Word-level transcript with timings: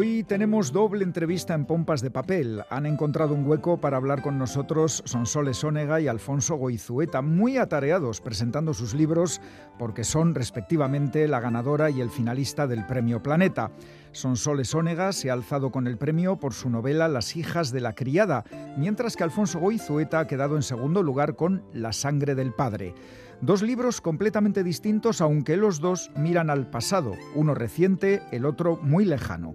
Hoy 0.00 0.24
tenemos 0.24 0.72
doble 0.72 1.04
entrevista 1.04 1.52
en 1.52 1.66
Pompas 1.66 2.00
de 2.00 2.10
Papel. 2.10 2.62
Han 2.70 2.86
encontrado 2.86 3.34
un 3.34 3.46
hueco 3.46 3.82
para 3.82 3.98
hablar 3.98 4.22
con 4.22 4.38
nosotros 4.38 5.02
Sonsoles 5.04 5.62
Ónega 5.62 6.00
y 6.00 6.08
Alfonso 6.08 6.54
Goizueta, 6.54 7.20
muy 7.20 7.58
atareados 7.58 8.22
presentando 8.22 8.72
sus 8.72 8.94
libros 8.94 9.42
porque 9.78 10.04
son 10.04 10.34
respectivamente 10.34 11.28
la 11.28 11.40
ganadora 11.40 11.90
y 11.90 12.00
el 12.00 12.08
finalista 12.08 12.66
del 12.66 12.86
Premio 12.86 13.22
Planeta. 13.22 13.72
Sonsoles 14.12 14.74
Ónega 14.74 15.12
se 15.12 15.28
ha 15.28 15.34
alzado 15.34 15.70
con 15.70 15.86
el 15.86 15.98
premio 15.98 16.38
por 16.40 16.54
su 16.54 16.70
novela 16.70 17.06
Las 17.06 17.36
hijas 17.36 17.70
de 17.70 17.82
la 17.82 17.94
criada, 17.94 18.44
mientras 18.78 19.16
que 19.16 19.24
Alfonso 19.24 19.58
Goizueta 19.58 20.20
ha 20.20 20.26
quedado 20.26 20.56
en 20.56 20.62
segundo 20.62 21.02
lugar 21.02 21.36
con 21.36 21.62
La 21.74 21.92
sangre 21.92 22.34
del 22.34 22.54
padre. 22.54 22.94
Dos 23.42 23.62
libros 23.62 24.00
completamente 24.00 24.64
distintos, 24.64 25.20
aunque 25.20 25.58
los 25.58 25.80
dos 25.80 26.10
miran 26.16 26.48
al 26.48 26.70
pasado, 26.70 27.14
uno 27.34 27.54
reciente, 27.54 28.22
el 28.32 28.46
otro 28.46 28.78
muy 28.82 29.04
lejano. 29.04 29.54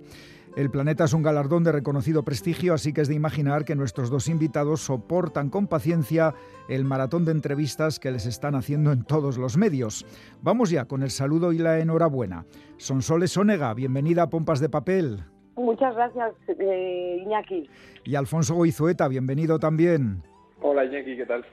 El 0.56 0.72
planeta 0.72 1.04
es 1.04 1.12
un 1.12 1.22
galardón 1.22 1.66
de 1.66 1.74
reconocido 1.74 2.24
prestigio, 2.24 2.74
así 2.74 2.94
que 2.94 3.02
es 3.02 3.10
de 3.10 3.14
imaginar 3.14 3.66
que 3.66 3.76
nuestros 3.76 4.10
dos 4.10 4.30
invitados 4.30 4.80
soportan 4.80 5.50
con 5.50 5.68
paciencia 5.68 6.34
el 6.70 6.86
maratón 6.86 7.26
de 7.26 7.34
entrevistas 7.34 8.00
que 8.00 8.10
les 8.10 8.26
están 8.26 8.56
haciendo 8.56 8.94
en 8.94 9.04
todos 9.04 9.38
los 9.38 9.58
medios. 9.58 10.06
Vamos 10.42 10.70
ya 10.70 10.86
con 10.86 11.04
el 11.04 11.10
saludo 11.10 11.52
y 11.52 11.58
la 11.58 11.80
enhorabuena. 11.80 12.46
Sonsoles 12.78 13.36
Onega, 13.36 13.74
bienvenida 13.74 14.24
a 14.24 14.30
Pompas 14.30 14.62
de 14.62 14.70
Papel. 14.70 15.26
Muchas 15.58 15.94
gracias, 15.94 16.34
eh, 16.48 17.22
Iñaki. 17.26 17.70
Y 18.06 18.16
Alfonso 18.16 18.56
Goizueta, 18.56 19.10
bienvenido 19.10 19.60
también. 19.60 20.24
Hola 20.62 20.86
Iñaki, 20.86 21.18
¿qué 21.18 21.26
tal? 21.26 21.46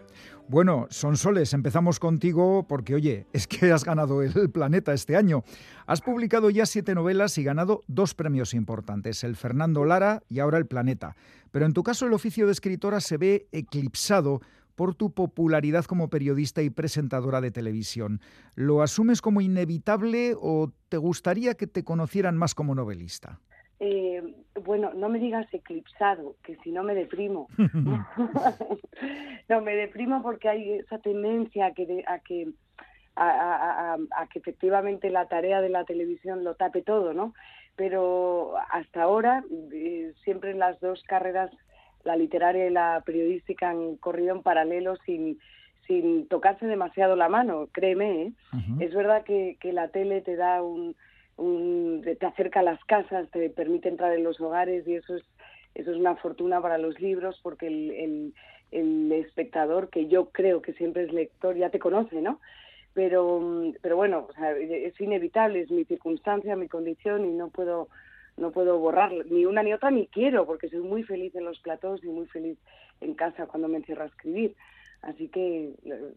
Bueno, 0.48 0.86
Sonsoles, 0.90 1.54
empezamos 1.54 1.98
contigo 1.98 2.66
porque, 2.68 2.94
oye, 2.94 3.26
es 3.32 3.46
que 3.46 3.72
has 3.72 3.84
ganado 3.84 4.22
el 4.22 4.50
planeta 4.50 4.92
este 4.92 5.16
año. 5.16 5.42
Has 5.86 6.00
publicado 6.00 6.50
ya 6.50 6.66
siete 6.66 6.94
novelas 6.94 7.36
y 7.38 7.44
ganado 7.44 7.82
dos 7.88 8.14
premios 8.14 8.54
importantes, 8.54 9.24
el 9.24 9.36
Fernando 9.36 9.84
Lara 9.84 10.22
y 10.28 10.38
ahora 10.38 10.58
el 10.58 10.66
Planeta. 10.66 11.16
Pero 11.50 11.66
en 11.66 11.72
tu 11.72 11.82
caso 11.82 12.06
el 12.06 12.12
oficio 12.12 12.46
de 12.46 12.52
escritora 12.52 13.00
se 13.00 13.16
ve 13.18 13.46
eclipsado 13.52 14.40
por 14.74 14.94
tu 14.94 15.12
popularidad 15.12 15.84
como 15.84 16.08
periodista 16.08 16.62
y 16.62 16.70
presentadora 16.70 17.40
de 17.40 17.50
televisión. 17.50 18.20
¿Lo 18.54 18.82
asumes 18.82 19.20
como 19.20 19.40
inevitable 19.40 20.34
o 20.38 20.72
te 20.88 20.96
gustaría 20.96 21.54
que 21.54 21.66
te 21.66 21.84
conocieran 21.84 22.36
más 22.36 22.54
como 22.54 22.74
novelista? 22.74 23.40
Eh, 23.80 24.22
bueno, 24.64 24.92
no 24.94 25.08
me 25.08 25.18
digas 25.18 25.46
eclipsado, 25.52 26.36
que 26.42 26.56
si 26.56 26.72
no 26.72 26.82
me 26.82 26.94
deprimo. 26.94 27.48
no, 29.48 29.60
me 29.60 29.74
deprimo 29.76 30.22
porque 30.22 30.48
hay 30.48 30.72
esa 30.74 30.98
tendencia 30.98 31.66
a 31.66 31.72
que, 31.72 32.04
a 32.06 32.18
que 32.18 32.48
a, 33.16 33.96
que 34.32 34.38
efectivamente 34.38 35.10
la 35.10 35.26
tarea 35.26 35.60
de 35.60 35.68
la 35.68 35.84
televisión 35.84 36.44
lo 36.44 36.54
tape 36.54 36.82
todo, 36.82 37.12
¿no? 37.12 37.34
Pero 37.76 38.54
hasta 38.70 39.02
ahora, 39.02 39.44
eh, 39.72 40.12
siempre 40.24 40.50
en 40.50 40.58
las 40.58 40.80
dos 40.80 41.02
carreras, 41.04 41.50
la 42.04 42.16
literaria 42.16 42.66
y 42.66 42.70
la 42.70 43.02
periodística 43.04 43.70
han 43.70 43.96
corrido 43.96 44.34
en 44.34 44.42
paralelo 44.42 44.96
sin, 45.04 45.38
sin 45.86 46.26
tocarse 46.28 46.66
demasiado 46.66 47.16
la 47.16 47.28
mano, 47.28 47.68
créeme. 47.72 48.22
¿eh? 48.22 48.32
Es 48.80 48.94
verdad 48.94 49.24
que, 49.24 49.56
que 49.60 49.72
la 49.72 49.88
tele 49.88 50.20
te 50.20 50.36
da 50.36 50.62
un, 50.62 50.96
te 51.36 52.26
acerca 52.26 52.60
a 52.60 52.64
las 52.64 52.82
casas, 52.84 53.30
te 53.30 53.50
permite 53.50 53.88
entrar 53.88 54.12
en 54.14 54.24
los 54.24 54.40
hogares 54.40 54.86
y 54.86 54.94
eso 54.94 55.16
es, 55.16 55.24
eso 55.74 55.90
es 55.90 55.96
una 55.96 56.16
fortuna 56.16 56.60
para 56.60 56.78
los 56.78 57.00
libros 57.00 57.38
porque 57.42 57.66
el, 57.66 58.34
el, 58.70 59.12
espectador, 59.12 59.90
que 59.90 60.08
yo 60.08 60.30
creo 60.30 60.62
que 60.62 60.72
siempre 60.74 61.04
es 61.04 61.12
lector, 61.12 61.56
ya 61.56 61.70
te 61.70 61.78
conoce, 61.78 62.20
¿no? 62.20 62.40
Pero, 62.94 63.72
pero 63.80 63.96
bueno, 63.96 64.28
es 64.58 65.00
inevitable, 65.00 65.60
es 65.60 65.70
mi 65.70 65.84
circunstancia, 65.84 66.56
mi 66.56 66.68
condición 66.68 67.24
y 67.24 67.32
no 67.32 67.48
puedo 67.48 67.88
no 68.36 68.50
puedo 68.50 68.78
borrar 68.78 69.12
ni 69.26 69.44
una 69.44 69.62
ni 69.62 69.74
otra 69.74 69.90
ni 69.90 70.06
quiero 70.06 70.46
porque 70.46 70.68
soy 70.68 70.80
muy 70.80 71.02
feliz 71.02 71.34
en 71.34 71.44
los 71.44 71.58
platós 71.60 72.02
y 72.02 72.08
muy 72.08 72.26
feliz 72.26 72.58
en 73.00 73.14
casa 73.14 73.46
cuando 73.46 73.68
me 73.68 73.78
encierro 73.78 74.04
a 74.04 74.06
escribir. 74.06 74.54
Así 75.02 75.28
que, 75.28 75.74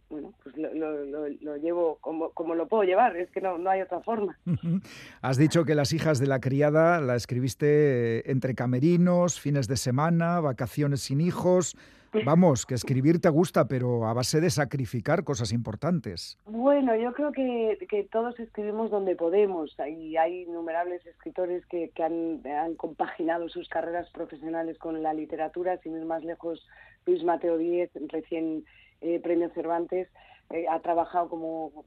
bueno, 0.10 0.32
pues 0.44 0.56
lo, 0.58 1.58
llevo 1.58 1.98
como, 2.02 2.30
como, 2.32 2.54
lo 2.54 2.68
puedo 2.68 2.84
llevar, 2.84 3.18
es 3.18 3.32
que 3.32 3.42
no, 3.42 3.58
no 3.58 3.72
hay 3.72 3.82
otra 3.82 4.02
forma. 4.02 4.38
Has 5.22 5.38
dicho 5.38 5.66
que 5.66 5.74
Las 5.74 5.92
hijas 5.92 6.20
de 6.20 6.28
la 6.28 6.40
criada 6.40 7.02
la 7.02 7.16
escribiste 7.16 8.20
eh, 8.20 8.24
entre 8.28 8.54
camerinos, 8.54 9.40
fines 9.40 9.68
de 9.68 9.78
semana, 9.78 10.40
vacaciones 10.40 11.02
sin 11.02 11.20
hijos. 11.20 11.76
Vamos, 12.24 12.66
que 12.66 12.76
escribir 12.76 13.20
te 13.20 13.30
gusta, 13.30 13.68
pero 13.68 14.06
a 14.06 14.14
base 14.14 14.40
de 14.40 14.50
sacrificar 14.50 15.24
cosas 15.24 15.52
importantes. 15.52 16.38
Bueno, 16.46 16.96
yo 16.96 17.12
creo 17.14 17.32
que, 17.32 17.78
que 17.90 18.04
todos 18.04 18.40
escribimos 18.40 18.90
donde 18.90 19.16
podemos. 19.16 19.76
Y 19.86 20.16
hay 20.16 20.44
innumerables 20.44 21.06
escritores 21.06 21.66
que, 21.66 21.90
que 21.90 22.04
han, 22.04 22.42
han, 22.46 22.76
compaginado 22.76 23.50
sus 23.50 23.68
carreras 23.68 24.10
profesionales 24.12 24.78
con 24.78 25.04
la 25.04 25.14
literatura, 25.14 25.78
sin 25.80 25.98
ir 25.98 26.06
más 26.06 26.24
lejos 26.24 26.66
Luis 27.06 27.24
Mateo 27.24 27.58
Díez, 27.58 27.92
recién 28.08 28.66
eh, 29.02 29.20
premio 29.20 29.50
Cervantes, 29.50 30.08
eh, 30.50 30.66
ha 30.70 30.80
trabajado 30.80 31.30
como 31.30 31.86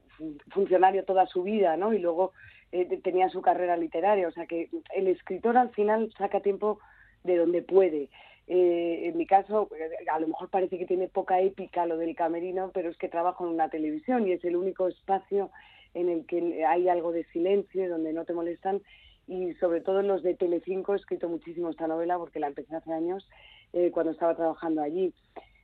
funcionario 0.51 1.03
toda 1.05 1.25
su 1.27 1.43
vida, 1.43 1.77
¿no? 1.77 1.93
Y 1.93 1.99
luego 1.99 2.31
eh, 2.71 2.99
tenía 3.03 3.29
su 3.29 3.41
carrera 3.41 3.77
literaria, 3.77 4.27
o 4.27 4.31
sea 4.31 4.45
que 4.45 4.69
el 4.95 5.07
escritor 5.07 5.57
al 5.57 5.69
final 5.71 6.11
saca 6.17 6.41
tiempo 6.41 6.79
de 7.23 7.37
donde 7.37 7.61
puede. 7.61 8.09
en 8.47 9.15
mi 9.17 9.25
caso, 9.27 9.69
a 10.11 10.19
lo 10.19 10.27
mejor 10.27 10.49
parece 10.49 10.77
que 10.77 10.85
tiene 10.85 11.07
poca 11.07 11.39
épica 11.39 11.85
lo 11.85 11.97
del 11.97 12.15
camerino, 12.15 12.71
pero 12.73 12.89
es 12.89 12.97
que 12.97 13.07
trabajo 13.07 13.45
en 13.45 13.53
una 13.53 13.69
televisión 13.69 14.27
y 14.27 14.31
es 14.31 14.43
el 14.43 14.55
único 14.55 14.87
espacio 14.87 15.51
en 15.93 16.09
el 16.09 16.25
que 16.25 16.65
hay 16.65 16.87
algo 16.87 17.11
de 17.11 17.25
silencio, 17.25 17.89
donde 17.89 18.13
no 18.13 18.25
te 18.25 18.33
molestan 18.33 18.81
y 19.29 19.53
sobre 19.55 19.81
todo 19.81 19.99
en 19.99 20.07
los 20.07 20.23
de 20.23 20.33
Telecinco 20.33 20.93
he 20.93 20.97
escrito 20.97 21.29
muchísimo 21.29 21.69
esta 21.69 21.87
novela 21.87 22.17
porque 22.17 22.39
la 22.39 22.47
empecé 22.47 22.75
hace 22.75 22.91
años 22.91 23.29
eh, 23.73 23.91
cuando 23.91 24.11
estaba 24.11 24.35
trabajando 24.35 24.81
allí. 24.81 25.13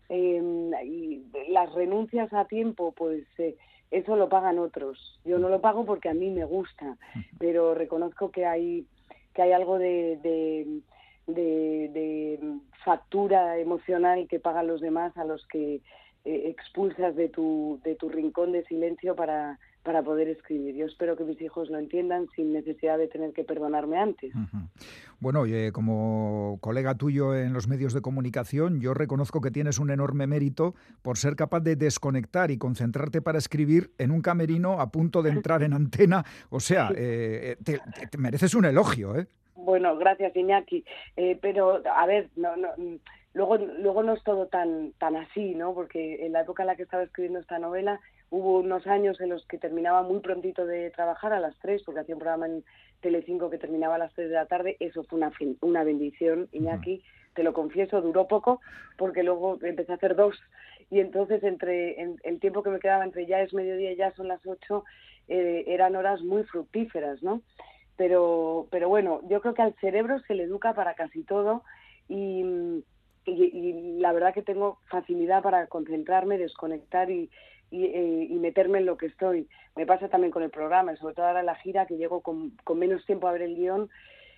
Em, 0.07 0.71
y 0.85 1.25
las 1.49 1.73
renuncias 1.73 2.31
a 2.31 2.45
tiempo, 2.45 2.91
pues 2.91 3.23
eh, 3.39 3.55
eso 3.89 4.15
lo 4.15 4.29
pagan 4.29 4.59
otros. 4.59 5.19
Yo 5.25 5.39
no 5.39 5.49
lo 5.49 5.61
pago 5.61 5.83
porque 5.83 6.09
a 6.09 6.13
mí 6.13 6.29
me 6.29 6.45
gusta, 6.45 6.95
pero 7.39 7.73
reconozco 7.73 8.29
que 8.29 8.45
hay 8.45 8.85
que 9.33 9.41
hay 9.41 9.51
algo 9.51 9.79
de, 9.79 10.17
de, 10.23 10.81
de, 11.27 12.39
factura 12.85 13.57
emocional 13.57 14.27
que 14.29 14.39
pagan 14.39 14.67
los 14.67 14.79
demás 14.79 15.17
a 15.17 15.25
los 15.25 15.45
que 15.47 15.81
eh, 16.23 16.43
expulsas 16.45 17.15
de 17.15 17.29
tu, 17.29 17.81
de 17.83 17.95
tu 17.95 18.07
rincón 18.07 18.51
de 18.53 18.63
silencio 18.65 19.15
para, 19.15 19.59
para 19.85 20.01
poder 20.01 20.27
escribir. 20.27 20.75
Yo 20.75 20.87
espero 20.87 21.15
que 21.15 21.23
mis 21.23 21.39
hijos 21.41 21.69
lo 21.69 21.77
entiendan 21.77 22.27
sin 22.35 22.51
necesidad 22.51 22.97
de 22.97 23.07
tener 23.07 23.31
que 23.33 23.43
perdonarme 23.43 23.97
antes. 23.97 24.33
Bueno, 25.19 25.43
como 25.71 26.57
colega 26.59 26.95
tuyo 26.95 27.35
en 27.35 27.53
los 27.53 27.67
medios 27.67 27.93
de 27.93 28.01
comunicación, 28.01 28.81
yo 28.81 28.95
reconozco 28.95 29.41
que 29.41 29.51
tienes 29.51 29.77
un 29.77 29.91
enorme 29.91 30.25
mérito 30.25 30.73
por 31.03 31.17
ser 31.17 31.35
capaz 31.35 31.59
de 31.59 31.75
desconectar 31.75 32.49
y 32.49 32.57
concentrarte 32.57 33.21
para 33.21 33.37
escribir 33.37 33.91
en 33.99 34.09
un 34.09 34.21
camerino 34.21 34.81
a 34.81 34.89
punto 34.89 35.21
de 35.21 35.29
entrar 35.29 35.61
en 35.61 35.73
antena. 35.73 36.25
O 36.49 36.59
sea, 36.59 36.89
eh, 36.95 37.55
te, 37.63 37.79
mereces 38.17 38.55
un 38.55 38.65
elogio, 38.65 39.15
¿eh? 39.15 39.27
Bueno, 39.55 39.95
gracias 39.97 40.35
Iñaki. 40.35 40.83
Eh, 41.15 41.37
pero, 41.39 41.81
a 41.95 42.05
ver, 42.07 42.29
no, 42.35 42.57
no, 42.57 42.69
luego, 43.33 43.57
luego 43.57 44.01
no 44.01 44.13
es 44.13 44.23
todo 44.23 44.47
tan, 44.47 44.93
tan 44.97 45.15
así, 45.15 45.53
¿no? 45.53 45.75
Porque 45.75 46.25
en 46.25 46.33
la 46.33 46.41
época 46.41 46.63
en 46.63 46.67
la 46.67 46.75
que 46.75 46.83
estaba 46.83 47.03
escribiendo 47.03 47.39
esta 47.39 47.59
novela 47.59 47.99
Hubo 48.35 48.59
unos 48.59 48.85
años 48.85 49.21
en 49.21 49.29
los 49.29 49.45
que 49.45 49.57
terminaba 49.57 50.03
muy 50.03 50.19
prontito 50.19 50.65
de 50.65 50.89
trabajar 50.89 51.31
a 51.31 51.39
las 51.39 51.57
3, 51.59 51.83
porque 51.83 52.01
hacía 52.01 52.15
un 52.15 52.19
programa 52.19 52.47
en 52.47 52.65
Telecinco 52.99 53.49
que 53.49 53.57
terminaba 53.57 53.95
a 53.95 53.97
las 53.97 54.13
3 54.13 54.27
de 54.27 54.35
la 54.35 54.45
tarde. 54.45 54.75
Eso 54.81 55.05
fue 55.05 55.19
una, 55.19 55.31
una 55.61 55.85
bendición, 55.85 56.49
Iñaki, 56.51 57.01
te 57.33 57.43
lo 57.43 57.53
confieso, 57.53 58.01
duró 58.01 58.27
poco, 58.27 58.59
porque 58.97 59.23
luego 59.23 59.57
empecé 59.63 59.93
a 59.93 59.95
hacer 59.95 60.17
dos. 60.17 60.37
Y 60.91 60.99
entonces, 60.99 61.43
entre 61.43 61.95
el 62.01 62.39
tiempo 62.41 62.61
que 62.61 62.71
me 62.71 62.79
quedaba 62.79 63.05
entre 63.05 63.25
ya 63.25 63.39
es 63.39 63.53
mediodía 63.53 63.93
y 63.93 63.95
ya 63.95 64.11
son 64.15 64.27
las 64.27 64.45
8, 64.45 64.83
eh, 65.29 65.63
eran 65.67 65.95
horas 65.95 66.21
muy 66.21 66.43
fructíferas, 66.43 67.23
¿no? 67.23 67.41
Pero, 67.95 68.67
pero 68.69 68.89
bueno, 68.89 69.21
yo 69.29 69.39
creo 69.39 69.53
que 69.53 69.61
al 69.61 69.75
cerebro 69.75 70.19
se 70.27 70.35
le 70.35 70.43
educa 70.43 70.73
para 70.73 70.93
casi 70.95 71.23
todo 71.23 71.63
y, 72.09 72.83
y 73.25 73.99
la 73.99 74.13
verdad 74.13 74.33
que 74.33 74.43
tengo 74.43 74.79
facilidad 74.87 75.41
para 75.41 75.67
concentrarme, 75.67 76.37
desconectar 76.37 77.09
y, 77.09 77.29
eh, 77.71 78.27
y, 78.29 78.35
meterme 78.35 78.77
en 78.77 78.85
lo 78.85 78.95
que 78.95 79.07
estoy. 79.07 79.49
Me 79.75 79.85
pasa 79.85 80.07
también 80.07 80.31
con 80.31 80.43
el 80.43 80.51
programa, 80.51 80.95
sobre 80.95 81.15
todo 81.15 81.25
ahora 81.25 81.39
en 81.39 81.47
la 81.47 81.55
gira, 81.55 81.85
que 81.87 81.97
llego 81.97 82.21
con, 82.21 82.53
menos 82.75 83.05
tiempo 83.05 83.27
a 83.27 83.31
ver 83.31 83.41
el 83.41 83.55
guion, 83.55 83.89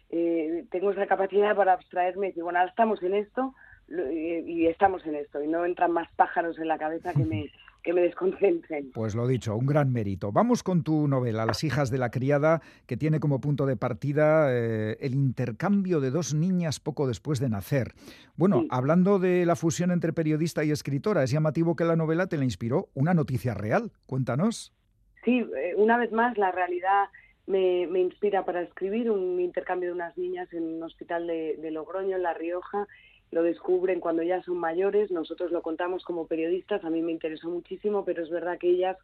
eh, 0.09 0.65
tengo 0.71 0.91
esa 0.91 1.05
capacidad 1.07 1.55
para 1.55 1.73
abstraerme 1.73 2.33
y 2.35 2.41
bueno, 2.41 2.59
ahora 2.59 2.69
estamos 2.69 3.03
en 3.03 3.13
esto 3.13 3.53
y, 3.89 4.65
estamos 4.67 5.05
en 5.05 5.15
esto, 5.15 5.43
y 5.43 5.47
no 5.47 5.65
entran 5.65 5.91
más 5.91 6.09
pájaros 6.15 6.57
en 6.57 6.67
la 6.67 6.77
cabeza 6.77 7.13
que 7.13 7.25
me, 7.25 7.51
que 7.87 7.93
me 7.93 8.01
desconcentren. 8.01 8.91
Pues 8.91 9.15
lo 9.15 9.25
dicho, 9.27 9.55
un 9.55 9.65
gran 9.65 9.93
mérito. 9.93 10.33
Vamos 10.33 10.61
con 10.61 10.83
tu 10.83 11.07
novela, 11.07 11.45
Las 11.45 11.63
hijas 11.63 11.89
de 11.89 11.97
la 11.97 12.11
criada, 12.11 12.61
que 12.85 12.97
tiene 12.97 13.21
como 13.21 13.39
punto 13.39 13.65
de 13.65 13.77
partida 13.77 14.49
eh, 14.51 14.97
el 14.99 15.15
intercambio 15.15 16.01
de 16.01 16.11
dos 16.11 16.33
niñas 16.33 16.81
poco 16.81 17.07
después 17.07 17.39
de 17.39 17.47
nacer. 17.47 17.93
Bueno, 18.35 18.65
hablando 18.71 19.19
de 19.19 19.45
la 19.45 19.55
fusión 19.55 19.91
entre 19.91 20.11
periodista 20.11 20.65
y 20.65 20.71
escritora, 20.71 21.23
es 21.23 21.31
llamativo 21.31 21.77
que 21.77 21.85
la 21.85 21.95
novela 21.95 22.27
te 22.27 22.35
la 22.35 22.43
inspiró 22.43 22.89
una 22.93 23.13
noticia 23.13 23.53
real. 23.53 23.93
Cuéntanos. 24.05 24.73
Sí, 25.23 25.39
eh, 25.39 25.73
una 25.77 25.97
vez 25.97 26.11
más 26.11 26.37
la 26.37 26.51
realidad 26.51 27.05
me, 27.45 27.83
inspira 28.01 28.43
para 28.43 28.63
escribir 28.63 29.09
un 29.09 29.39
intercambio 29.39 29.89
de 29.89 29.95
unas 29.95 30.17
niñas 30.17 30.51
en 30.51 30.63
un 30.63 30.83
hospital 30.83 31.25
de, 31.25 31.71
Logroño, 31.71 32.17
en 32.17 32.23
La 32.23 32.33
Rioja. 32.33 32.85
Lo 33.31 33.43
descubren 33.43 33.99
cuando 33.99 34.23
ya 34.23 34.41
son 34.43 34.57
mayores, 34.57 35.11
nosotros 35.11 35.51
lo 35.51 35.61
contamos 35.61 36.03
como 36.03 36.27
periodistas, 36.27 36.83
a 36.83 36.89
mí 36.89 37.01
me 37.01 37.11
interesó 37.11 37.49
muchísimo, 37.49 38.05
pero 38.05 38.23
es 38.23 38.29
verdad 38.29 38.57
que 38.57 38.69
ellas 38.69 38.97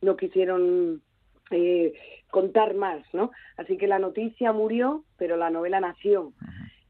no 0.00 0.16
quisieron 0.16 1.02
eh, 1.50 1.92
contar 2.30 2.74
más, 2.74 3.02
¿no? 3.12 3.30
Así 3.56 3.76
que 3.76 3.86
la 3.86 3.98
noticia 3.98 4.52
murió, 4.52 5.04
pero 5.16 5.36
la 5.36 5.50
novela 5.50 5.80
nació 5.80 6.32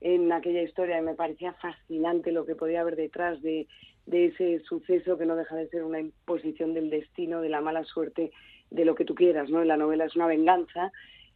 en 0.00 0.30
aquella 0.32 0.62
historia 0.62 0.98
y 0.98 1.02
me 1.02 1.14
parecía 1.14 1.54
fascinante 1.54 2.32
lo 2.32 2.44
que 2.44 2.54
podía 2.54 2.82
haber 2.82 2.96
detrás 2.96 3.40
de, 3.40 3.66
de 4.06 4.26
ese 4.26 4.60
suceso 4.60 5.16
que 5.16 5.26
no 5.26 5.36
deja 5.36 5.56
de 5.56 5.68
ser 5.68 5.82
una 5.82 6.00
imposición 6.00 6.74
del 6.74 6.90
destino, 6.90 7.40
de 7.40 7.48
la 7.48 7.60
mala 7.60 7.84
suerte, 7.84 8.30
de 8.70 8.84
lo 8.84 8.94
que 8.94 9.04
tú 9.04 9.14
quieras, 9.14 9.48
¿no? 9.48 9.64
La 9.64 9.76
novela 9.76 10.04
es 10.04 10.16
una 10.16 10.26
venganza, 10.26 10.92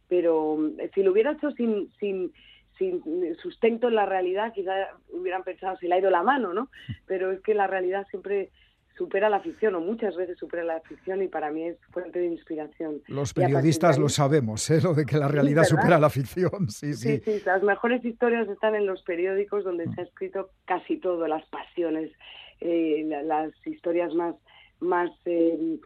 pero 0.07 0.57
eh, 0.77 0.89
si 0.93 1.03
lo 1.03 1.11
hubiera 1.11 1.31
hecho 1.31 1.51
sin, 1.51 1.91
sin, 1.99 2.31
sin 2.79 3.03
sustento 3.35 3.89
en 3.89 3.95
la 3.95 4.07
realidad, 4.07 4.53
quizá 4.53 4.73
hubieran 5.09 5.43
pensado 5.43 5.77
se 5.77 5.87
le 5.87 5.95
ha 5.95 5.99
ido 5.99 6.09
la 6.09 6.23
mano, 6.23 6.53
¿no? 6.53 6.69
Pero 7.05 7.31
es 7.31 7.41
que 7.41 7.53
la 7.53 7.67
realidad 7.67 8.07
siempre 8.09 8.49
supera 8.97 9.29
la 9.29 9.39
ficción 9.39 9.75
o 9.75 9.79
muchas 9.79 10.15
veces 10.17 10.37
supera 10.37 10.63
la 10.63 10.81
ficción 10.81 11.21
y 11.23 11.29
para 11.29 11.51
mí 11.51 11.67
es 11.67 11.77
fuente 11.91 12.19
de 12.19 12.27
inspiración. 12.27 13.01
Los 13.07 13.33
periodistas 13.33 13.97
lo 13.97 14.09
sabemos, 14.09 14.69
¿eh? 14.69 14.81
lo 14.83 14.93
de 14.93 15.05
que 15.05 15.17
la 15.17 15.29
realidad 15.29 15.63
supera 15.63 15.97
la 15.97 16.09
ficción. 16.09 16.69
Sí 16.69 16.93
sí. 16.93 17.21
sí, 17.23 17.41
Las 17.45 17.63
mejores 17.63 18.03
historias 18.03 18.49
están 18.49 18.75
en 18.75 18.85
los 18.85 19.01
periódicos 19.03 19.63
donde 19.63 19.85
se 19.93 20.01
ha 20.01 20.03
escrito 20.03 20.49
casi 20.65 20.97
todo, 20.97 21.27
las 21.27 21.45
pasiones, 21.45 22.11
eh, 22.59 23.05
las 23.23 23.51
historias 23.65 24.13
más, 24.15 24.35
más 24.81 25.09
eh, 25.23 25.79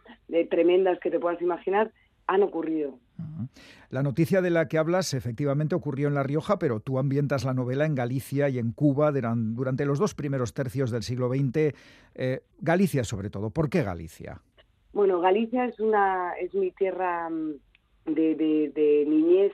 tremendas 0.50 0.98
que 0.98 1.12
te 1.12 1.20
puedas 1.20 1.40
imaginar 1.40 1.92
han 2.26 2.42
ocurrido. 2.42 2.98
La 3.90 4.02
noticia 4.02 4.42
de 4.42 4.50
la 4.50 4.66
que 4.68 4.78
hablas 4.78 5.14
efectivamente 5.14 5.74
ocurrió 5.74 6.08
en 6.08 6.14
La 6.14 6.22
Rioja, 6.22 6.58
pero 6.58 6.80
tú 6.80 6.98
ambientas 6.98 7.44
la 7.44 7.54
novela 7.54 7.86
en 7.86 7.94
Galicia 7.94 8.48
y 8.48 8.58
en 8.58 8.72
Cuba 8.72 9.12
durante 9.12 9.84
los 9.84 9.98
dos 9.98 10.14
primeros 10.14 10.52
tercios 10.52 10.90
del 10.90 11.02
siglo 11.02 11.28
XX. 11.28 11.74
Eh, 12.14 12.42
Galicia 12.58 13.04
sobre 13.04 13.30
todo. 13.30 13.50
¿Por 13.50 13.70
qué 13.70 13.82
Galicia? 13.82 14.40
Bueno, 14.92 15.20
Galicia 15.20 15.66
es, 15.66 15.78
una, 15.80 16.32
es 16.34 16.54
mi 16.54 16.70
tierra 16.70 17.28
mm, 17.28 17.54
de, 18.06 19.04
niñez 19.06 19.52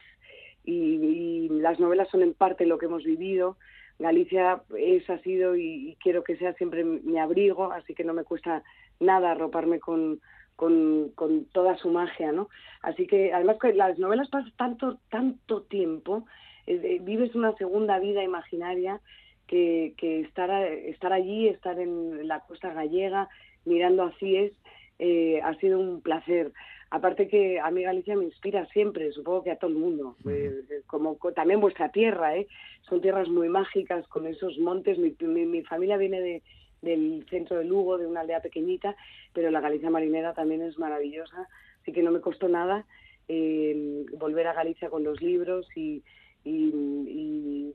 y, 0.65 1.49
las 1.61 1.79
novelas 1.81 2.09
son 2.11 2.23
en 2.23 2.35
parte 2.35 2.67
lo 2.67 2.79
que 2.79 2.87
hemos 2.87 3.05
vivido. 3.05 3.57
Galicia 3.99 4.63
es, 4.79 5.09
ha 5.11 5.19
sido 5.19 5.57
y, 5.57 5.97
quiero 6.03 6.25
que 6.25 6.37
sea 6.37 6.55
siempre 6.55 6.85
mi 6.85 7.19
abrigo, 7.19 7.73
así 7.73 7.95
que 7.95 8.05
no 8.05 8.15
me 8.15 8.25
cuesta 8.25 8.63
nada 8.99 9.33
arroparme 9.33 9.81
con, 9.81 10.21
con, 10.61 11.47
toda 11.53 11.79
su 11.79 11.89
magia, 11.89 12.33
¿no? 12.33 12.51
Así 12.83 13.07
que 13.07 13.33
además 13.33 13.57
que 13.61 13.73
las 13.73 13.99
novelas 13.99 14.29
pasan 14.29 14.53
tanto, 14.57 14.99
tanto 15.09 15.63
tiempo, 15.63 16.27
eh, 16.67 16.99
vives 17.03 17.35
una 17.35 17.57
segunda 17.57 17.99
vida 17.99 18.23
imaginaria 18.23 19.01
que, 19.47 19.95
que 19.97 20.21
estar, 20.21 20.51
estar 20.51 21.15
allí, 21.15 21.49
estar 21.49 21.79
en 21.81 22.29
la 22.29 22.41
costa 22.41 22.75
gallega, 22.75 23.29
mirando 23.65 24.03
a 24.03 24.13
Cies, 24.19 24.53
eh, 24.99 25.41
ha 25.43 25.55
sido 25.55 25.81
un 25.81 26.03
placer. 26.03 26.53
Aparte 26.91 27.29
que 27.29 27.59
a 27.59 27.71
mí 27.71 27.83
Galicia 27.83 28.17
me 28.17 28.25
inspira 28.25 28.67
siempre, 28.67 29.13
supongo 29.13 29.45
que 29.45 29.53
a 29.53 29.57
todo 29.57 29.71
el 29.71 29.79
mundo, 29.79 30.17
eh, 30.29 30.61
como 30.87 31.17
también 31.35 31.61
vuestra 31.61 31.91
tierra, 31.91 32.37
¿eh? 32.37 32.49
son 32.83 33.01
tierras 33.01 33.29
muy 33.29 33.49
mágicas 33.49 34.07
con 34.09 34.27
esos 34.27 34.59
montes. 34.59 34.99
Mi, 34.99 35.15
mi, 35.47 35.63
familia 35.63 35.97
viene 35.97 36.21
de, 36.21 36.43
del 36.83 37.27
centro 37.29 37.59
de 37.59 37.65
Lugo, 37.65 37.99
de 37.99 38.07
una 38.07 38.21
aldea 38.21 38.41
pequeñita, 38.41 38.97
pero 39.33 39.51
la 39.51 39.61
Galicia 39.61 39.91
marinera 39.91 40.35
también 40.35 40.63
es 40.63 40.79
maravillosa, 40.79 41.49
así 41.83 41.93
que 41.93 42.03
no 42.03 42.11
me 42.11 42.21
costó 42.21 42.49
nada 42.49 42.87
eh, 43.29 44.05
volver 44.19 44.47
a 44.47 44.55
Galicia 44.55 44.91
con 44.91 45.05
los 45.05 45.21
libros 45.21 45.67
y, 45.77 46.03
y 46.45 47.73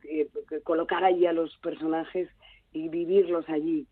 colocar 0.63 1.04
allí 1.04 1.25
a 1.25 1.34
los 1.34 1.56
personajes 1.57 2.30
y 2.74 2.90
vivirlos 2.90 3.48
allí. 3.48 3.88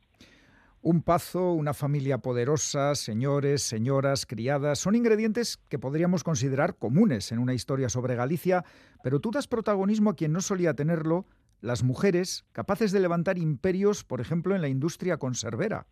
Un 0.81 1.01
pazo, 1.01 1.53
una 1.53 1.73
familia 1.73 2.17
poderosa, 2.17 2.93
señores, 2.95 3.61
señoras, 3.61 4.25
criadas, 4.25 4.79
son 4.79 4.95
ingredientes 4.95 5.55
que 5.69 5.79
podríamos 5.79 6.25
considerar 6.25 6.75
comunes 6.75 7.31
en 7.31 7.39
una 7.39 7.53
historia 7.53 7.87
sobre 7.87 8.15
Galicia, 8.15 8.65
pero 9.01 9.21
tú 9.21 9.31
das 9.31 9.47
protagonismo 9.47 10.09
a 10.09 10.15
quien 10.17 10.33
no 10.33 10.41
solía 10.41 10.73
tenerlo, 10.73 11.25
las 11.63 11.81
mujeres, 11.81 12.45
capaces 12.51 12.91
de 12.91 12.99
levantar 12.99 13.37
imperios, 13.37 14.03
por 14.03 14.19
ejemplo, 14.19 14.53
en 14.53 14.61
la 14.61 14.67
industria 14.67 15.17
conservera. 15.17 15.87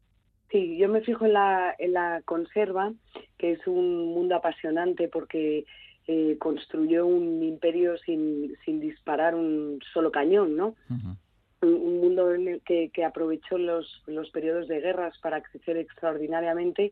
Sí, 0.51 0.77
yo 0.77 0.89
me 0.89 0.99
fijo 0.99 1.25
en 1.25 1.33
la, 1.33 1.73
en 1.79 1.93
la 1.93 2.21
conserva, 2.25 2.91
que 3.37 3.53
es 3.53 3.65
un 3.65 4.13
mundo 4.13 4.35
apasionante 4.35 5.07
porque 5.07 5.65
eh, 6.07 6.35
construyó 6.39 7.05
un 7.05 7.41
imperio 7.41 7.97
sin, 7.99 8.53
sin 8.65 8.81
disparar 8.81 9.33
un 9.33 9.79
solo 9.93 10.11
cañón, 10.11 10.57
¿no? 10.57 10.75
un 11.61 12.01
mundo 12.01 12.33
en 12.33 12.47
el 12.47 12.61
que, 12.63 13.05
aprovechó 13.05 13.57
los, 13.57 14.03
los 14.07 14.29
periodos 14.31 14.67
de 14.67 14.81
guerras 14.81 15.17
para 15.19 15.41
crecer 15.41 15.77
extraordinariamente 15.77 16.91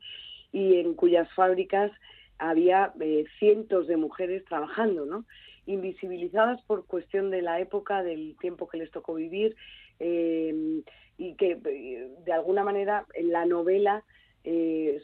y 0.53 0.75
en 0.75 0.93
cuyas 0.93 1.27
fábricas 1.33 1.91
había 2.37 2.93
eh, 3.01 3.25
cientos 3.39 3.87
de 3.87 3.97
mujeres 3.97 4.45
trabajando, 4.45 5.05
¿no? 5.05 5.25
Invisibilizadas 5.69 6.61
por 6.63 6.85
cuestión 6.85 7.29
de 7.29 7.41
la 7.41 7.59
época, 7.59 8.03
del 8.03 8.35
tiempo 8.39 8.67
que 8.67 8.77
les 8.77 8.91
tocó 8.91 9.13
vivir 9.13 9.55
eh, 9.99 10.81
y 11.17 11.35
que 11.35 11.59
eh, 11.63 12.09
de 12.25 12.33
alguna 12.33 12.63
manera 12.63 13.05
en 13.13 13.31
la 13.31 13.45
novela 13.45 14.03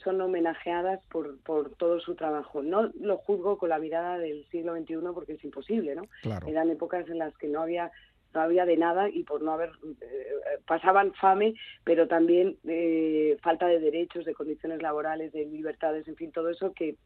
son 0.03 0.19
homenajeadas 0.21 1.05
por, 1.11 1.37
por 1.43 1.75
todo 1.75 1.99
su 1.99 2.15
trabajo. 2.15 2.63
No 2.63 2.89
lo 2.99 3.17
juzgo 3.17 3.59
con 3.59 3.69
la 3.69 3.77
mirada 3.77 4.17
del 4.17 4.43
siglo 4.49 4.75
XXI 4.75 4.95
porque 5.13 5.33
es 5.33 5.43
imposible, 5.43 5.93
¿no? 5.93 6.07
Eran 6.47 6.71
épocas 6.71 7.07
en 7.09 7.19
las 7.19 7.37
que 7.37 7.47
no 7.47 7.61
había 7.61 7.91
no 8.35 8.41
había 8.41 8.65
de 8.65 8.77
nada 8.77 9.09
y 9.09 9.23
por 9.23 9.41
no 9.41 9.53
haber 9.53 9.71
eh, 10.01 10.27
pasaban 10.67 11.13
fame 11.13 11.55
pero 11.83 12.07
también 12.07 12.57
eh, 12.67 13.37
falta 13.41 13.65
de 13.65 13.79
derechos 13.79 14.25
de 14.25 14.33
condiciones 14.33 14.81
laborales 14.81 15.31
de 15.31 15.45
libertades 15.45 16.07
en 16.07 16.15
fin 16.15 16.31
todo 16.31 16.49
eso 16.49 16.73
que, 16.73 16.97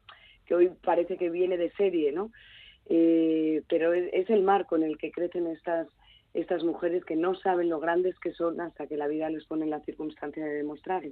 que 0.45 0.55
hoy 0.55 0.71
parece 0.83 1.17
que 1.17 1.29
viene 1.29 1.57
de 1.57 1.71
serie 1.73 2.11
no 2.11 2.31
eh, 2.89 3.61
pero 3.69 3.93
es, 3.93 4.29
el 4.29 4.41
marco 4.41 4.75
en 4.75 4.83
el 4.83 4.97
que 4.97 5.11
crecen 5.11 5.47
estas 5.47 5.87
estas 6.33 6.63
mujeres 6.63 7.03
que 7.05 7.15
no 7.15 7.35
saben 7.35 7.69
lo 7.69 7.79
grandes 7.79 8.19
que 8.19 8.31
son 8.33 8.61
hasta 8.61 8.87
que 8.87 8.97
la 8.97 9.07
vida 9.07 9.29
les 9.29 9.45
pone 9.45 9.63
en 9.63 9.71
la 9.71 9.79
circunstancia 9.81 10.43
de 10.43 10.53
demostrarlo. 10.53 11.11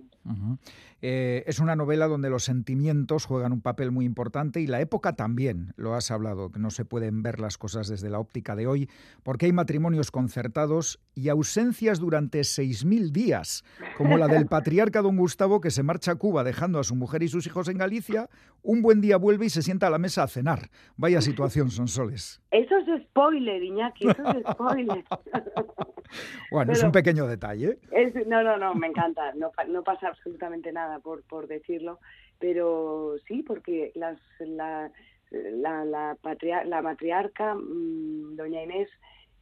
Eh, 1.02 1.44
es 1.48 1.60
una 1.60 1.76
novela 1.76 2.08
donde 2.08 2.30
los 2.30 2.44
sentimientos 2.44 3.26
juegan 3.26 3.52
un 3.52 3.62
papel 3.62 3.92
muy 3.92 4.06
importante 4.06 4.62
y 4.62 4.68
la 4.68 4.82
época 4.82 5.16
también, 5.16 5.74
lo 5.76 5.96
has 5.96 6.12
hablado, 6.12 6.52
que 6.52 6.60
no 6.60 6.70
se 6.70 6.86
pueden 6.86 7.24
ver 7.24 7.40
las 7.40 7.58
cosas 7.58 7.88
desde 7.88 8.10
la 8.10 8.20
óptica 8.20 8.56
de 8.56 8.68
hoy, 8.68 8.90
porque 9.24 9.48
hay 9.48 9.54
matrimonios 9.54 10.12
concertados 10.12 11.00
y 11.16 11.30
ausencias 11.30 12.00
durante 12.00 12.42
6.000 12.42 13.12
días, 13.12 13.64
como 13.98 14.18
la 14.18 14.28
del 14.28 14.46
patriarca 14.48 15.02
don 15.02 15.18
Gustavo 15.18 15.62
que 15.62 15.72
se 15.72 15.84
marcha 15.84 16.12
a 16.12 16.16
Cuba 16.16 16.44
dejando 16.44 16.80
a 16.80 16.84
su 16.84 16.96
mujer 16.96 17.24
y 17.24 17.28
sus 17.28 17.46
hijos 17.48 17.68
en 17.70 17.78
Galicia, 17.78 18.30
un 18.62 18.82
buen 18.82 19.02
día 19.02 19.18
vuelve 19.18 19.46
y 19.46 19.50
se 19.50 19.62
sienta 19.62 19.88
a 19.88 19.90
la 19.90 19.98
mesa 19.98 20.24
a 20.24 20.28
cenar. 20.28 20.70
Vaya 20.96 21.22
situación, 21.22 21.70
son 21.72 21.88
soles. 21.88 22.42
Eso 22.52 22.78
es 22.78 23.04
spoiler, 23.04 23.64
Iñaki, 23.64 24.10
eso 24.10 24.28
es 24.30 24.44
spoiler. 24.52 25.04
bueno, 26.52 26.74
es 26.74 26.84
un 26.84 26.92
pequeño 26.92 27.28
detalle. 27.28 27.78
no, 28.26 28.44
no, 28.44 28.58
no, 28.58 28.76
me 28.76 28.88
encanta. 28.88 29.34
No, 29.36 29.52
no 29.68 29.84
pasa 29.84 30.10
absolutamente 30.10 30.72
nada 30.72 31.00
por, 31.00 31.24
por 31.24 31.48
decirlo, 31.48 32.00
pero 32.40 33.16
sí, 33.28 33.44
porque 33.44 33.92
las, 33.96 34.20
la, 34.40 34.92
la, 35.32 35.86
la, 35.86 36.18
la 36.66 36.82
matriarca, 36.82 37.56
mm, 37.56 38.36
doña 38.36 38.64
Inés, 38.64 38.90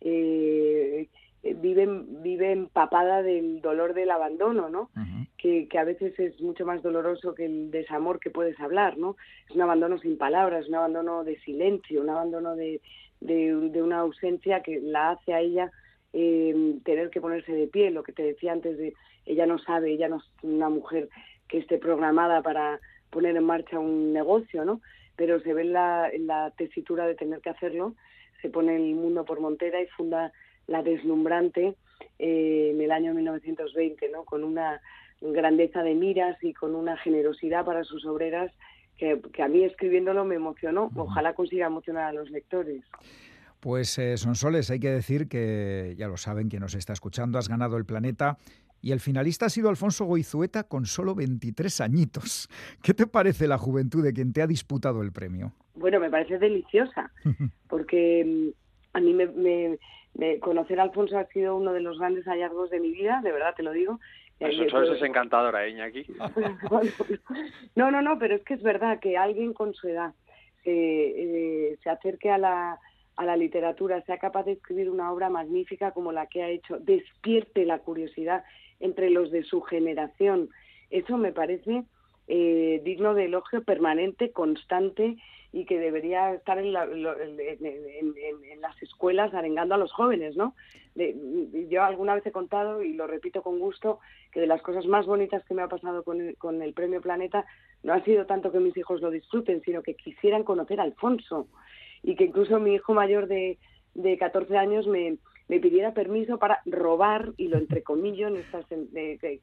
eh, 0.01 1.07
vive, 1.43 1.87
vive 2.23 2.51
empapada 2.51 3.21
del 3.21 3.61
dolor 3.61 3.93
del 3.93 4.11
abandono, 4.11 4.69
¿no? 4.69 4.89
que, 5.37 5.67
que, 5.67 5.77
a 5.77 5.83
veces 5.83 6.17
es 6.19 6.41
mucho 6.41 6.65
más 6.65 6.81
doloroso 6.81 7.35
que 7.35 7.45
el 7.45 7.69
desamor 7.69 8.19
que 8.19 8.31
puedes 8.31 8.59
hablar, 8.59 8.97
¿no? 8.97 9.15
Es 9.47 9.55
un 9.55 9.61
abandono 9.61 9.99
sin 9.99 10.17
palabras, 10.17 10.67
un 10.67 10.75
abandono 10.75 11.23
de 11.23 11.37
silencio, 11.41 12.01
un 12.01 12.09
abandono 12.09 12.55
de, 12.55 12.81
de, 13.21 13.81
una 13.81 13.99
ausencia 13.99 14.61
que 14.61 14.79
la 14.81 15.11
hace 15.11 15.33
a 15.33 15.41
ella 15.41 15.71
eh, 16.13 16.75
tener 16.83 17.09
que 17.09 17.21
ponerse 17.21 17.51
de 17.51 17.67
pie, 17.67 17.91
lo 17.91 18.03
que 18.03 18.13
te 18.13 18.23
decía 18.23 18.51
antes 18.51 18.77
de 18.77 18.93
ella 19.25 19.45
no 19.45 19.57
sabe, 19.59 19.91
ella 19.91 20.07
no 20.07 20.17
es 20.17 20.23
una 20.43 20.69
mujer 20.69 21.09
que 21.47 21.57
esté 21.57 21.77
programada 21.77 22.41
para 22.41 22.79
poner 23.09 23.35
en 23.35 23.43
marcha 23.43 23.79
un 23.79 24.13
negocio, 24.13 24.65
¿no? 24.65 24.81
Pero 25.15 25.39
se 25.39 25.53
ve 25.53 25.61
en 25.61 25.73
la, 25.73 26.11
la 26.19 26.51
tesitura 26.51 27.07
de 27.07 27.15
tener 27.15 27.41
que 27.41 27.49
hacerlo, 27.49 27.95
se 28.41 28.49
pone 28.49 28.75
el 28.75 28.95
mundo 28.95 29.25
por 29.25 29.39
montera 29.39 29.81
y 29.81 29.87
funda 29.87 30.31
la 30.67 30.83
deslumbrante 30.83 31.75
eh, 32.19 32.71
en 32.73 32.81
el 32.81 32.91
año 32.91 33.13
1920, 33.13 34.09
¿no? 34.09 34.25
Con 34.25 34.43
una 34.43 34.81
grandeza 35.21 35.83
de 35.83 35.95
miras 35.95 36.41
y 36.43 36.53
con 36.53 36.75
una 36.75 36.97
generosidad 36.97 37.65
para 37.65 37.83
sus 37.83 38.05
obreras 38.05 38.51
que, 38.97 39.19
a 39.41 39.47
mí 39.47 39.63
escribiéndolo 39.63 40.25
me 40.25 40.35
emocionó. 40.35 40.91
Ojalá 40.95 41.33
consiga 41.33 41.67
emocionar 41.67 42.05
a 42.05 42.13
los 42.13 42.29
lectores. 42.29 42.83
Pues 43.59 43.97
eh, 43.97 44.17
son 44.17 44.35
soles, 44.35 44.69
hay 44.69 44.79
que 44.79 44.91
decir 44.91 45.27
que, 45.27 45.95
ya 45.97 46.07
lo 46.07 46.17
saben, 46.17 46.49
quien 46.49 46.61
nos 46.61 46.75
está 46.75 46.93
escuchando, 46.93 47.39
has 47.39 47.49
ganado 47.49 47.77
el 47.77 47.85
planeta 47.85 48.37
y 48.85 48.91
el 48.91 48.99
finalista 48.99 49.47
ha 49.47 49.49
sido 49.49 49.69
Alfonso 49.69 50.05
Goizueta 50.05 50.65
con 50.65 50.85
solo 50.85 51.15
23 51.15 51.81
añitos. 51.81 52.47
¿Qué 52.83 52.93
te 52.93 53.07
parece 53.07 53.47
la 53.47 53.57
juventud 53.57 54.03
de 54.03 54.13
quien 54.13 54.31
te 54.31 54.43
ha 54.43 54.47
disputado 54.47 55.01
el 55.01 55.11
premio? 55.11 55.53
Bueno, 55.73 55.99
me 55.99 56.11
parece 56.11 56.37
deliciosa, 56.37 57.11
porque 57.67 58.23
mm, 58.23 58.97
a 58.97 58.99
mí 58.99 59.13
me, 59.15 59.79
conocer 60.39 60.79
a 60.79 60.83
Alfonso 60.83 61.17
ha 61.17 61.25
sido 61.29 61.55
uno 61.57 61.73
de 61.73 61.81
los 61.81 61.97
grandes 61.97 62.25
hallazgos 62.25 62.69
de 62.69 62.79
mi 62.79 62.91
vida, 62.91 63.21
de 63.23 63.31
verdad 63.31 63.55
te 63.57 63.63
lo 63.63 63.71
digo. 63.71 63.99
Eso, 64.39 64.63
eso 64.63 64.93
es 64.93 65.01
encantadora, 65.01 65.67
Iñaki. 65.67 66.05
no, 67.75 67.91
no, 67.91 68.01
no, 68.01 68.19
pero 68.19 68.35
es 68.35 68.43
que 68.43 68.55
es 68.55 68.63
verdad 68.63 68.99
que 68.99 69.17
alguien 69.17 69.53
con 69.53 69.73
su 69.73 69.87
edad 69.87 70.13
eh, 70.65 71.77
se 71.81 71.89
acerque 71.89 72.31
a 72.31 72.37
la, 72.37 72.79
a 73.15 73.25
la 73.25 73.37
literatura, 73.37 74.01
sea 74.01 74.17
capaz 74.17 74.43
de 74.43 74.53
escribir 74.53 74.89
una 74.89 75.11
obra 75.11 75.29
magnífica 75.29 75.91
como 75.91 76.11
la 76.11 76.27
que 76.27 76.43
ha 76.43 76.49
hecho, 76.49 76.79
despierte 76.79 77.65
la 77.65 77.79
curiosidad 77.79 78.43
entre 78.79 79.09
los 79.09 79.31
de 79.31 79.43
su 79.43 79.61
generación. 79.61 80.49
Eso 80.89 81.17
me 81.17 81.31
parece 81.31 81.85
eh, 82.27 82.81
digno 82.83 83.13
de 83.13 83.25
elogio 83.25 83.63
permanente, 83.63 84.31
constante 84.31 85.17
y 85.51 85.65
que 85.65 85.79
debería 85.79 86.33
estar 86.33 86.59
en, 86.59 86.73
las 86.73 86.87
escuelas 88.81 89.33
arengando 89.33 89.75
a 89.75 89.77
los 89.77 89.93
jóvenes, 89.93 90.35
¿no? 90.35 90.53
yo 91.69 91.83
alguna 91.83 92.15
vez 92.15 92.25
he 92.25 92.31
contado, 92.31 92.81
y 92.81 92.93
lo 92.93 93.07
repito 93.07 93.41
con 93.41 93.59
gusto, 93.59 93.99
que 94.31 94.39
de 94.39 94.47
las 94.47 94.61
cosas 94.61 94.85
más 94.85 95.05
bonitas 95.05 95.43
que 95.45 95.53
me 95.53 95.61
ha 95.61 95.67
pasado 95.67 96.03
con 96.03 96.61
el, 96.61 96.73
Premio 96.73 97.01
Planeta 97.01 97.45
no 97.83 97.93
ha 97.93 98.03
sido 98.03 98.25
tanto 98.25 98.51
que 98.51 98.59
mis 98.59 98.75
hijos 98.75 99.01
lo 99.01 99.11
disfruten, 99.11 99.61
sino 99.61 99.81
que 99.81 99.95
quisieran 99.95 100.43
conocer 100.43 100.79
a 100.79 100.83
Alfonso 100.83 101.47
y 102.03 102.15
que 102.15 102.25
incluso 102.25 102.59
mi 102.59 102.75
hijo 102.75 102.93
mayor 102.93 103.27
de, 103.27 103.57
de 103.93 104.17
14 104.17 104.57
años 104.57 104.87
me, 104.87 105.17
me 105.47 105.59
pidiera 105.59 105.93
permiso 105.93 106.37
para 106.37 106.61
robar, 106.65 107.33
y 107.37 107.47
lo 107.47 107.57
entrecomillo 107.57 108.27
en 108.27 108.37
estas 108.37 108.65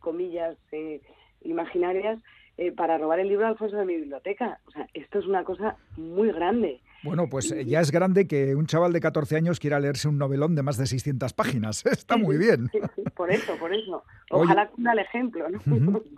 comillas 0.01 0.57
eh, 0.73 1.01
imaginarias, 1.43 2.19
eh, 2.59 2.73
para 2.73 2.99
robar 2.99 3.19
el 3.21 3.29
libro 3.29 3.45
de 3.45 3.53
Alfonso 3.53 3.77
de 3.77 3.85
mi 3.85 3.97
biblioteca. 3.97 4.61
O 4.67 4.71
sea, 4.71 4.87
esto 4.95 5.19
es 5.19 5.27
una 5.27 5.45
cosa 5.45 5.77
muy 5.97 6.31
grande. 6.33 6.81
Bueno, 7.03 7.29
pues 7.29 7.51
eh, 7.51 7.65
ya 7.65 7.81
es 7.81 7.91
grande 7.91 8.27
que 8.27 8.55
un 8.55 8.67
chaval 8.67 8.93
de 8.93 9.01
14 9.01 9.37
años 9.37 9.59
quiera 9.59 9.81
leerse 9.81 10.09
un 10.09 10.19
novelón 10.19 10.55
de 10.55 10.63
más 10.63 10.77
de 10.77 10.87
600 10.87 11.33
páginas. 11.33 11.85
Está 11.87 12.17
muy 12.17 12.39
bien. 12.39 12.71
por 13.15 13.31
eso, 13.31 13.57
por 13.59 13.75
eso. 13.75 14.05
Ojalá 14.31 14.69
cunda 14.69 14.93
el 14.93 15.01
ejemplo. 15.01 15.47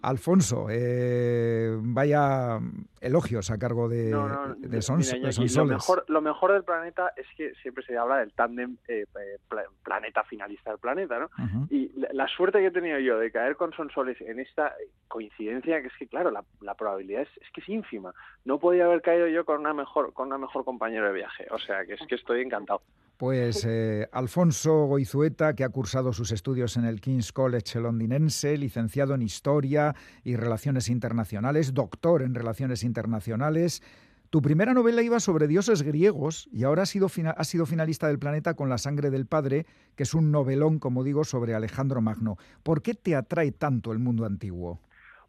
Alfonso, 0.02 0.66
eh, 0.70 1.76
vaya 1.80 2.60
elogios 3.00 3.50
a 3.50 3.58
cargo 3.58 3.88
de, 3.88 4.06
de, 4.06 4.80
Lo 5.56 5.64
mejor, 5.66 6.04
lo 6.08 6.20
mejor 6.22 6.52
del 6.52 6.64
planeta 6.64 7.12
es 7.16 7.26
que 7.36 7.52
siempre 7.60 7.84
se 7.84 7.98
habla 7.98 8.18
del 8.18 8.32
tándem 8.32 8.76
eh, 8.88 9.04
planeta 9.82 10.22
finalista 10.24 10.70
del 10.70 10.78
planeta, 10.78 11.18
¿no? 11.18 11.28
Y 11.70 11.90
la, 12.12 12.26
suerte 12.28 12.60
que 12.60 12.66
he 12.66 12.70
tenido 12.70 12.98
yo 12.98 13.18
de 13.18 13.30
caer 13.30 13.56
con 13.56 13.72
Sonsoles 13.72 14.20
en 14.20 14.40
esta 14.40 14.74
coincidencia, 15.08 15.80
que 15.82 15.88
es 15.88 15.92
que, 15.98 16.06
claro, 16.06 16.30
la, 16.30 16.44
la 16.60 16.74
probabilidad 16.74 17.22
es, 17.22 17.28
es, 17.42 17.50
que 17.52 17.60
es 17.60 17.68
ínfima. 17.68 18.14
No 18.44 18.58
podía 18.58 18.86
haber 18.86 19.02
caído 19.02 19.28
yo 19.28 19.44
con 19.44 19.60
una 19.60 19.74
mejor, 19.74 20.12
con 20.12 20.28
una 20.28 20.38
mejor 20.38 20.64
compañero 20.74 21.06
de 21.06 21.14
viaje. 21.14 21.46
O 21.50 21.58
sea, 21.58 21.84
que 21.86 21.94
es 21.94 22.00
que 22.08 22.16
estoy 22.16 22.42
encantado. 22.42 22.82
Pues 23.16 23.64
eh, 23.68 24.08
Alfonso 24.12 24.86
Goizueta, 24.86 25.54
que 25.54 25.64
ha 25.64 25.68
cursado 25.68 26.12
sus 26.12 26.32
estudios 26.32 26.76
en 26.76 26.84
el 26.84 27.00
King's 27.00 27.32
College 27.32 27.80
londinense, 27.80 28.56
licenciado 28.58 29.14
en 29.14 29.22
Historia 29.22 29.94
y 30.24 30.36
Relaciones 30.36 30.88
Internacionales, 30.88 31.74
doctor 31.74 32.22
en 32.22 32.34
Relaciones 32.34 32.82
Internacionales. 32.82 33.82
Tu 34.30 34.42
primera 34.42 34.74
novela 34.74 35.00
iba 35.00 35.20
sobre 35.20 35.46
dioses 35.46 35.82
griegos 35.82 36.48
y 36.50 36.64
ahora 36.64 36.82
ha 36.82 36.86
sido, 36.86 37.06
ha 37.06 37.44
sido 37.44 37.66
finalista 37.66 38.08
del 38.08 38.18
planeta 38.18 38.54
con 38.54 38.68
La 38.68 38.78
sangre 38.78 39.10
del 39.10 39.26
padre, 39.26 39.64
que 39.94 40.02
es 40.02 40.12
un 40.12 40.32
novelón, 40.32 40.80
como 40.80 41.04
digo, 41.04 41.22
sobre 41.22 41.54
Alejandro 41.54 42.00
Magno. 42.00 42.36
¿Por 42.64 42.82
qué 42.82 42.94
te 42.94 43.14
atrae 43.14 43.52
tanto 43.52 43.92
el 43.92 44.00
mundo 44.00 44.26
antiguo? 44.26 44.80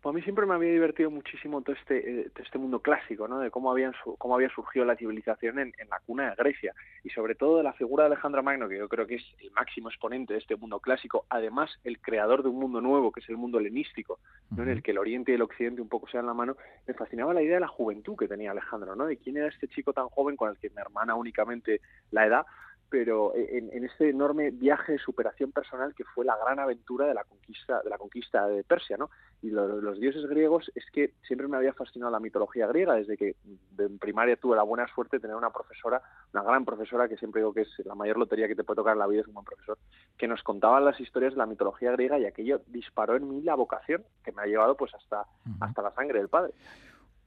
Pues 0.06 0.14
a 0.14 0.18
mí 0.18 0.22
siempre 0.22 0.46
me 0.46 0.54
había 0.54 0.72
divertido 0.72 1.10
muchísimo 1.10 1.64
todo 1.64 1.76
este, 1.76 1.98
eh, 1.98 2.28
este 2.36 2.60
mundo 2.60 2.80
clásico, 2.80 3.28
¿no? 3.28 3.40
De 3.40 3.50
cómo, 3.50 3.72
habían 3.72 3.92
cómo 4.20 4.36
había 4.36 4.50
surgido 4.50 4.86
la 4.86 4.96
civilización 4.96 5.58
en, 5.58 5.74
la 5.90 6.00
cuna 6.06 6.30
de 6.30 6.36
Grecia 6.36 6.76
y 7.04 7.10
sobre 7.10 7.34
todo 7.34 7.58
de 7.58 7.64
la 7.64 7.74
figura 7.74 8.04
de 8.04 8.14
Alejandro 8.14 8.44
Magno, 8.44 8.70
que 8.70 8.78
yo 8.78 8.88
creo 8.88 9.08
que 9.08 9.16
es 9.16 9.24
el 9.40 9.50
máximo 9.50 9.90
exponente 9.90 10.34
de 10.34 10.40
este 10.42 10.58
mundo 10.58 10.80
clásico, 10.80 11.26
además 11.28 11.72
el 11.84 12.00
creador 12.00 12.44
de 12.44 12.50
un 12.50 12.60
mundo 12.60 12.82
nuevo, 12.82 13.12
que 13.12 13.22
es 13.22 13.30
el 13.30 13.38
mundo 13.38 13.58
helenístico, 13.58 14.20
¿no? 14.56 14.62
en 14.62 14.70
el 14.70 14.84
que 14.84 14.92
el 14.92 15.00
Oriente 15.00 15.32
y 15.32 15.36
el 15.36 15.42
Occidente 15.42 15.82
un 15.82 15.90
poco 15.90 16.08
se 16.08 16.18
dan 16.18 16.28
la 16.28 16.36
mano, 16.36 16.56
me 16.86 16.94
fascinaba 16.94 17.34
la 17.34 17.42
idea 17.42 17.56
de 17.56 17.62
la 17.62 17.68
juventud 17.68 18.16
que 18.16 18.28
tenía 18.28 18.52
Alejandro, 18.52 18.96
¿no? 18.96 19.08
De 19.08 19.18
quién 19.18 19.38
era 19.38 19.48
este 19.48 19.68
chico 19.70 19.92
tan 19.92 20.10
joven 20.10 20.36
con 20.36 20.52
el 20.52 20.58
que 20.60 20.70
me 20.70 20.82
hermana 20.82 21.16
únicamente 21.16 21.82
la 22.12 22.28
edad, 22.28 22.46
pero 22.90 23.34
en, 23.36 23.72
en, 23.74 23.86
este 23.86 24.10
enorme 24.10 24.52
viaje 24.52 24.94
de 24.94 25.00
superación 25.00 25.52
personal 25.52 25.94
que 25.96 26.04
fue 26.04 26.26
la 26.26 26.38
gran 26.38 26.60
aventura 26.60 27.08
de 27.08 27.14
la 27.14 27.24
conquista 27.24 27.82
de 27.82 27.90
la 27.90 27.98
conquista 27.98 28.48
de 28.48 28.64
Persia, 28.64 28.98
¿no? 28.98 29.10
Y 29.42 29.50
los 29.50 30.00
dioses 30.00 30.26
griegos 30.28 30.72
es 30.76 30.86
que 30.92 31.14
siempre 31.28 31.48
me 31.48 31.58
había 31.58 31.74
fascinado 31.74 32.12
la 32.12 32.20
mitología 32.20 32.68
griega 32.68 32.96
desde 32.96 33.18
que 33.18 33.36
en 33.78 34.00
primaria 34.00 34.38
tuve 34.38 34.56
la 34.56 34.64
buena 34.64 34.88
suerte 34.88 35.18
de 35.18 35.22
tener 35.22 35.36
una 35.36 35.52
profesora, 35.52 36.02
una 36.34 36.44
gran 36.44 36.66
profesora 36.66 37.08
que 37.08 37.18
siempre 37.18 37.42
digo 37.42 37.54
que 37.54 37.62
es 37.62 37.70
la 37.86 37.96
mayor 37.96 38.18
lotería 38.18 38.48
que 38.48 38.56
te 38.56 38.64
puede 38.64 38.78
tocar 38.78 38.94
en 38.94 39.00
la 39.00 39.08
vida 39.08 39.22
es 39.22 39.28
un 39.28 39.34
buen 39.34 39.46
profesor, 39.46 39.78
que 40.18 40.28
nos 40.28 40.42
contaba 40.44 40.80
las 40.80 41.00
historias 41.00 41.34
de 41.34 41.40
la 41.40 41.46
mitología 41.46 41.92
griega 41.92 42.18
y 42.20 42.26
aquello 42.26 42.62
disparó 42.68 43.16
en 43.16 43.30
mí 43.30 43.42
la 43.42 43.56
vocación 43.56 44.04
que 44.24 44.32
me 44.32 44.44
ha 44.44 44.46
llevado 44.46 44.76
pues 44.76 44.94
hasta 44.96 45.26
hasta 45.60 45.82
la 45.82 45.92
sangre 45.92 46.20
del 46.20 46.30
padre 46.30 46.54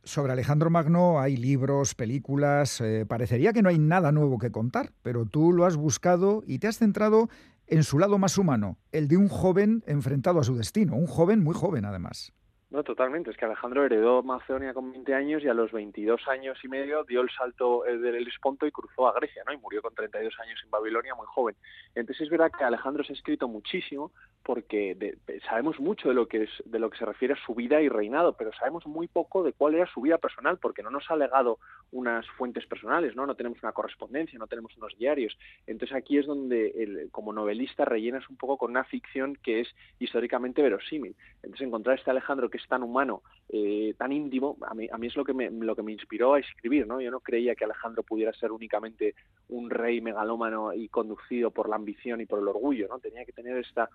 sobre 0.09 0.33
Alejandro 0.33 0.71
Magno 0.71 1.21
hay 1.21 1.37
libros, 1.37 1.95
películas, 1.95 2.81
eh, 2.81 3.05
parecería 3.07 3.53
que 3.53 3.63
no 3.63 3.69
hay 3.69 3.79
nada 3.79 4.11
nuevo 4.11 4.39
que 4.39 4.51
contar, 4.51 4.93
pero 5.03 5.27
tú 5.27 5.53
lo 5.53 5.67
has 5.67 5.77
buscado 5.77 6.43
y 6.47 6.59
te 6.59 6.67
has 6.67 6.79
centrado 6.79 7.29
en 7.67 7.85
su 7.85 7.99
lado 7.99 8.17
más 8.17 8.39
humano, 8.39 8.79
el 8.91 9.09
de 9.09 9.19
un 9.19 9.29
joven 9.29 9.85
enfrentado 9.87 10.41
a 10.41 10.45
su 10.45 10.57
destino, 10.57 10.97
un 10.97 11.07
joven 11.07 11.45
muy 11.45 11.55
joven 11.55 11.85
además. 11.85 12.33
No, 12.71 12.85
totalmente. 12.85 13.31
Es 13.31 13.37
que 13.39 13.47
Alejandro 13.47 13.87
heredó 13.87 14.23
Macedonia 14.23 14.75
con 14.75 14.93
20 14.93 15.15
años 15.15 15.43
y 15.43 15.49
a 15.49 15.55
los 15.55 15.73
22 15.73 16.29
años 16.29 16.59
y 16.63 16.69
medio 16.69 17.03
dio 17.05 17.23
el 17.23 17.31
salto 17.31 17.87
eh, 17.87 17.97
del 17.97 18.17
Hellesponto 18.17 18.67
y 18.67 18.71
cruzó 18.71 19.09
a 19.09 19.15
Grecia, 19.15 19.43
¿no? 19.47 19.55
Y 19.55 19.57
murió 19.57 19.81
con 19.81 19.95
32 19.95 20.39
años 20.41 20.61
en 20.63 20.71
Babilonia, 20.71 21.15
muy 21.15 21.27
joven. 21.27 21.57
Entonces 21.95 22.27
es 22.27 22.31
verdad 22.31 22.51
que 22.57 22.65
Alejandro 22.65 23.03
se 23.05 23.15
ha 23.15 23.17
escrito 23.17 23.49
muchísimo 23.49 24.13
porque 24.43 25.17
sabemos 25.49 25.81
mucho 25.81 26.09
de 26.09 26.15
lo 26.15 26.29
que 26.29 26.45
es 26.45 26.51
de 26.67 26.79
lo 26.79 26.91
que 26.91 26.99
se 26.99 27.07
refiere 27.07 27.35
a 27.35 27.47
su 27.47 27.55
vida 27.55 27.81
y 27.81 27.89
reinado, 27.89 28.35
pero 28.35 28.51
sabemos 28.53 28.87
muy 28.87 29.09
poco 29.09 29.43
de 29.43 29.55
cuál 29.55 29.75
era 29.75 29.87
su 29.87 30.03
vida 30.03 30.19
personal 30.19 30.59
porque 30.59 30.83
no 30.83 30.91
nos 30.91 31.11
ha 31.11 31.17
legado 31.17 31.59
unas 31.91 32.27
fuentes 32.37 32.67
personales, 32.67 33.17
¿no? 33.17 33.27
No 33.27 33.35
tenemos 33.35 33.63
una 33.63 33.73
correspondencia, 33.73 34.39
no 34.39 34.47
tenemos 34.47 34.77
unos 34.77 34.97
diarios. 34.99 35.39
Entonces 35.67 35.97
aquí 35.97 36.19
es 36.19 36.27
donde 36.27 36.69
el, 36.77 37.11
como 37.11 37.33
novelista 37.33 37.87
rellenas 37.87 38.29
un 38.29 38.37
poco 38.37 38.59
con 38.59 38.71
una 38.71 38.85
ficción 38.85 39.37
que 39.43 39.61
es 39.61 39.69
históricamente 39.99 40.61
verosímil. 40.61 41.17
Entonces 41.43 41.67
encontrar 41.67 41.99
este 41.99 42.11
Alejandro 42.11 42.51
que 42.51 42.58
tan 42.67 42.83
humano, 42.83 43.23
eh, 43.51 43.95
tan 43.97 44.13
íntimo, 44.13 44.57
a 44.67 44.75
mí, 44.75 44.89
a 44.91 44.99
mí 44.99 45.07
es 45.07 45.17
lo 45.17 45.25
que, 45.25 45.33
me, 45.33 45.51
lo 45.51 45.75
que 45.77 45.83
me 45.83 45.93
inspiró 45.93 46.35
a 46.35 46.41
escribir, 46.41 46.87
¿no? 46.87 47.01
Yo 47.01 47.11
no 47.11 47.21
creía 47.21 47.55
que 47.55 47.65
Alejandro 47.65 48.03
pudiera 48.03 48.33
ser 48.33 48.53
únicamente 48.53 49.15
un 49.49 49.71
rey 49.71 50.01
megalómano 50.01 50.73
y 50.75 50.89
conducido 50.89 51.51
por 51.51 51.69
la 51.69 51.77
ambición 51.77 52.21
y 52.21 52.27
por 52.27 52.41
el 52.41 52.49
orgullo, 52.49 52.89
¿no? 52.89 52.99
Tenía 52.99 53.25
que 53.25 53.33
tener 53.33 53.57
esta, 53.59 53.89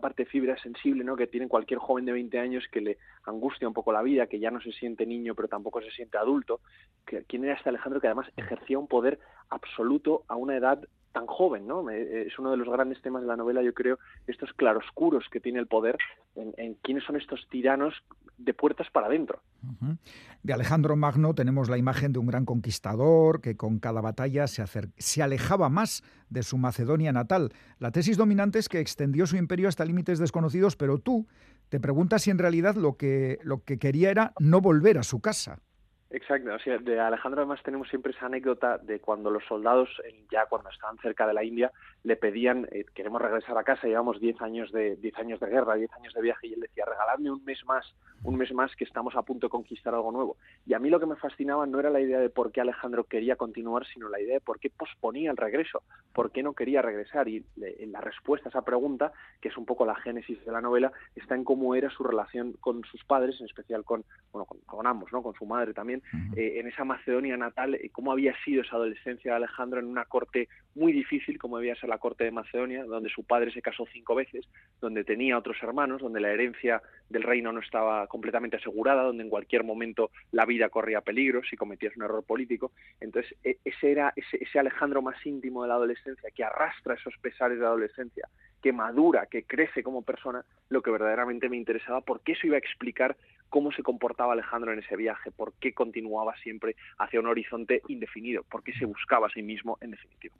parte 0.00 0.26
fibra 0.26 0.56
sensible, 0.58 1.02
¿no? 1.02 1.16
Que 1.16 1.26
tiene 1.26 1.48
cualquier 1.48 1.78
joven 1.78 2.04
de 2.04 2.12
20 2.12 2.38
años 2.38 2.64
que 2.70 2.82
le 2.82 2.98
angustia 3.24 3.66
un 3.66 3.72
poco 3.72 3.90
la 3.90 4.02
vida, 4.02 4.26
que 4.26 4.38
ya 4.38 4.50
no 4.50 4.60
se 4.60 4.70
siente 4.72 5.06
niño 5.06 5.34
pero 5.34 5.48
tampoco 5.48 5.80
se 5.80 5.90
siente 5.90 6.18
adulto. 6.18 6.60
¿Quién 7.26 7.44
era 7.44 7.54
este 7.54 7.70
Alejandro 7.70 8.00
que 8.00 8.08
además 8.08 8.30
ejercía 8.36 8.78
un 8.78 8.86
poder 8.86 9.18
absoluto 9.48 10.24
a 10.28 10.36
una 10.36 10.56
edad 10.56 10.86
tan 11.12 11.26
joven, 11.26 11.66
¿no? 11.66 11.88
Es 11.90 12.38
uno 12.38 12.50
de 12.50 12.56
los 12.56 12.68
grandes 12.68 13.00
temas 13.02 13.22
de 13.22 13.28
la 13.28 13.36
novela, 13.36 13.62
yo 13.62 13.74
creo, 13.74 13.98
estos 14.26 14.52
claroscuros 14.52 15.24
que 15.30 15.40
tiene 15.40 15.58
el 15.58 15.66
poder 15.66 15.96
en, 16.34 16.74
quiénes 16.82 17.04
son 17.04 17.16
estos 17.16 17.46
tiranos 17.50 17.94
de 18.36 18.54
puertas 18.54 18.88
para 18.90 19.06
adentro. 19.06 19.40
De 20.42 20.52
Alejandro 20.52 20.94
Magno 20.96 21.34
tenemos 21.34 21.68
la 21.68 21.78
imagen 21.78 22.12
de 22.12 22.18
un 22.18 22.26
gran 22.26 22.44
conquistador 22.44 23.40
que 23.40 23.56
con 23.56 23.78
cada 23.78 24.00
batalla 24.00 24.46
se, 24.46 24.64
se 24.96 25.22
alejaba 25.22 25.68
más 25.68 26.04
de 26.30 26.42
su 26.42 26.58
Macedonia 26.58 27.12
natal. 27.12 27.52
La 27.78 27.90
tesis 27.90 28.16
dominante 28.16 28.58
es 28.58 28.68
que 28.68 28.80
extendió 28.80 29.26
su 29.26 29.36
imperio 29.36 29.68
hasta 29.68 29.84
límites 29.84 30.18
desconocidos, 30.18 30.76
pero 30.76 30.98
tú 30.98 31.26
te 31.68 31.80
preguntas 31.80 32.22
si 32.22 32.30
en 32.30 32.38
realidad 32.38 32.76
lo 32.76 32.96
que, 32.96 33.38
lo 33.42 33.64
que 33.64 33.78
quería 33.78 34.10
era 34.10 34.32
no 34.38 34.60
volver 34.60 34.98
a 34.98 35.02
su 35.02 35.20
casa. 35.20 35.60
Exacto, 36.10 36.54
o 36.54 36.58
sea, 36.58 36.78
de 36.78 36.98
Alejandro 36.98 37.42
además 37.42 37.62
tenemos 37.62 37.86
siempre 37.88 38.12
esa 38.12 38.26
anécdota 38.26 38.78
de 38.78 38.98
cuando 38.98 39.30
los 39.30 39.44
soldados, 39.44 39.90
ya 40.32 40.46
cuando 40.46 40.70
estaban 40.70 40.96
cerca 40.98 41.26
de 41.26 41.34
la 41.34 41.44
India, 41.44 41.70
le 42.04 42.16
pedían, 42.16 42.68
eh, 42.70 42.84
queremos 42.94 43.20
regresar 43.20 43.56
a 43.58 43.64
casa, 43.64 43.86
llevamos 43.86 44.20
10 44.20 44.40
años 44.40 44.72
de 44.72 44.96
diez 44.96 45.16
años 45.18 45.40
de 45.40 45.48
guerra, 45.48 45.74
10 45.74 45.92
años 45.94 46.14
de 46.14 46.22
viaje, 46.22 46.46
y 46.46 46.54
él 46.54 46.60
decía, 46.60 46.84
regaladme 46.84 47.30
un 47.30 47.44
mes 47.44 47.64
más, 47.66 47.94
un 48.24 48.36
mes 48.36 48.52
más 48.52 48.74
que 48.76 48.84
estamos 48.84 49.16
a 49.16 49.22
punto 49.22 49.46
de 49.46 49.50
conquistar 49.50 49.94
algo 49.94 50.12
nuevo. 50.12 50.36
Y 50.66 50.74
a 50.74 50.78
mí 50.78 50.90
lo 50.90 51.00
que 51.00 51.06
me 51.06 51.16
fascinaba 51.16 51.66
no 51.66 51.80
era 51.80 51.90
la 51.90 52.00
idea 52.00 52.20
de 52.20 52.30
por 52.30 52.52
qué 52.52 52.60
Alejandro 52.60 53.04
quería 53.04 53.36
continuar, 53.36 53.86
sino 53.86 54.08
la 54.08 54.20
idea 54.20 54.34
de 54.34 54.40
por 54.40 54.58
qué 54.60 54.70
posponía 54.70 55.30
el 55.30 55.36
regreso, 55.36 55.82
por 56.12 56.30
qué 56.30 56.42
no 56.42 56.54
quería 56.54 56.82
regresar. 56.82 57.28
Y 57.28 57.44
la 57.56 58.00
respuesta 58.00 58.48
a 58.48 58.50
esa 58.50 58.62
pregunta, 58.62 59.12
que 59.40 59.48
es 59.48 59.56
un 59.56 59.66
poco 59.66 59.84
la 59.84 59.94
génesis 59.96 60.44
de 60.44 60.52
la 60.52 60.60
novela, 60.60 60.92
está 61.14 61.34
en 61.34 61.44
cómo 61.44 61.74
era 61.74 61.90
su 61.90 62.04
relación 62.04 62.52
con 62.60 62.84
sus 62.84 63.04
padres, 63.04 63.40
en 63.40 63.46
especial 63.46 63.84
con, 63.84 64.04
bueno, 64.32 64.46
con 64.66 64.86
ambos, 64.86 65.12
¿no? 65.12 65.22
con 65.22 65.34
su 65.34 65.46
madre 65.46 65.74
también 65.74 66.02
eh, 66.36 66.58
en 66.60 66.68
esa 66.68 66.84
Macedonia 66.84 67.36
natal, 67.36 67.74
eh, 67.74 67.90
cómo 67.92 68.12
había 68.12 68.34
sido 68.44 68.62
esa 68.62 68.76
adolescencia 68.76 69.32
de 69.32 69.36
Alejandro 69.36 69.80
en 69.80 69.86
una 69.86 70.04
corte 70.04 70.48
muy 70.74 70.92
difícil, 70.92 71.38
como 71.38 71.56
había 71.56 71.74
la 71.88 71.98
corte 71.98 72.24
de 72.24 72.30
Macedonia, 72.30 72.84
donde 72.84 73.08
su 73.08 73.24
padre 73.24 73.50
se 73.50 73.62
casó 73.62 73.86
cinco 73.92 74.14
veces, 74.14 74.46
donde 74.80 75.04
tenía 75.04 75.38
otros 75.38 75.56
hermanos, 75.62 76.00
donde 76.00 76.20
la 76.20 76.30
herencia 76.30 76.82
del 77.08 77.22
reino 77.22 77.52
no 77.52 77.60
estaba 77.60 78.06
completamente 78.06 78.56
asegurada, 78.56 79.02
donde 79.02 79.24
en 79.24 79.30
cualquier 79.30 79.64
momento 79.64 80.10
la 80.32 80.44
vida 80.44 80.68
corría 80.68 81.00
peligro 81.00 81.42
si 81.42 81.56
cometías 81.56 81.96
un 81.96 82.04
error 82.04 82.22
político. 82.24 82.72
Entonces, 83.00 83.36
e, 83.42 83.58
ese 83.64 83.90
era 83.90 84.12
ese, 84.14 84.38
ese 84.42 84.58
Alejandro 84.58 85.02
más 85.02 85.24
íntimo 85.26 85.62
de 85.62 85.68
la 85.68 85.74
adolescencia, 85.74 86.30
que 86.30 86.44
arrastra 86.44 86.94
esos 86.94 87.14
pesares 87.20 87.58
de 87.58 87.62
la 87.62 87.70
adolescencia, 87.70 88.28
que 88.62 88.72
madura, 88.72 89.26
que 89.26 89.44
crece 89.44 89.82
como 89.82 90.02
persona, 90.02 90.44
lo 90.68 90.82
que 90.82 90.90
verdaderamente 90.90 91.48
me 91.48 91.56
interesaba, 91.56 92.00
porque 92.00 92.32
eso 92.32 92.46
iba 92.46 92.56
a 92.56 92.60
explicar 92.60 93.16
cómo 93.48 93.72
se 93.72 93.82
comportaba 93.82 94.32
Alejandro 94.32 94.72
en 94.72 94.80
ese 94.80 94.96
viaje, 94.96 95.30
por 95.30 95.52
qué 95.54 95.72
continuaba 95.72 96.34
siempre 96.42 96.76
hacia 96.98 97.20
un 97.20 97.26
horizonte 97.26 97.82
indefinido, 97.88 98.42
por 98.44 98.62
qué 98.62 98.72
se 98.74 98.84
buscaba 98.84 99.26
a 99.26 99.30
sí 99.30 99.42
mismo 99.42 99.78
en 99.80 99.92
definitiva. 99.92 100.34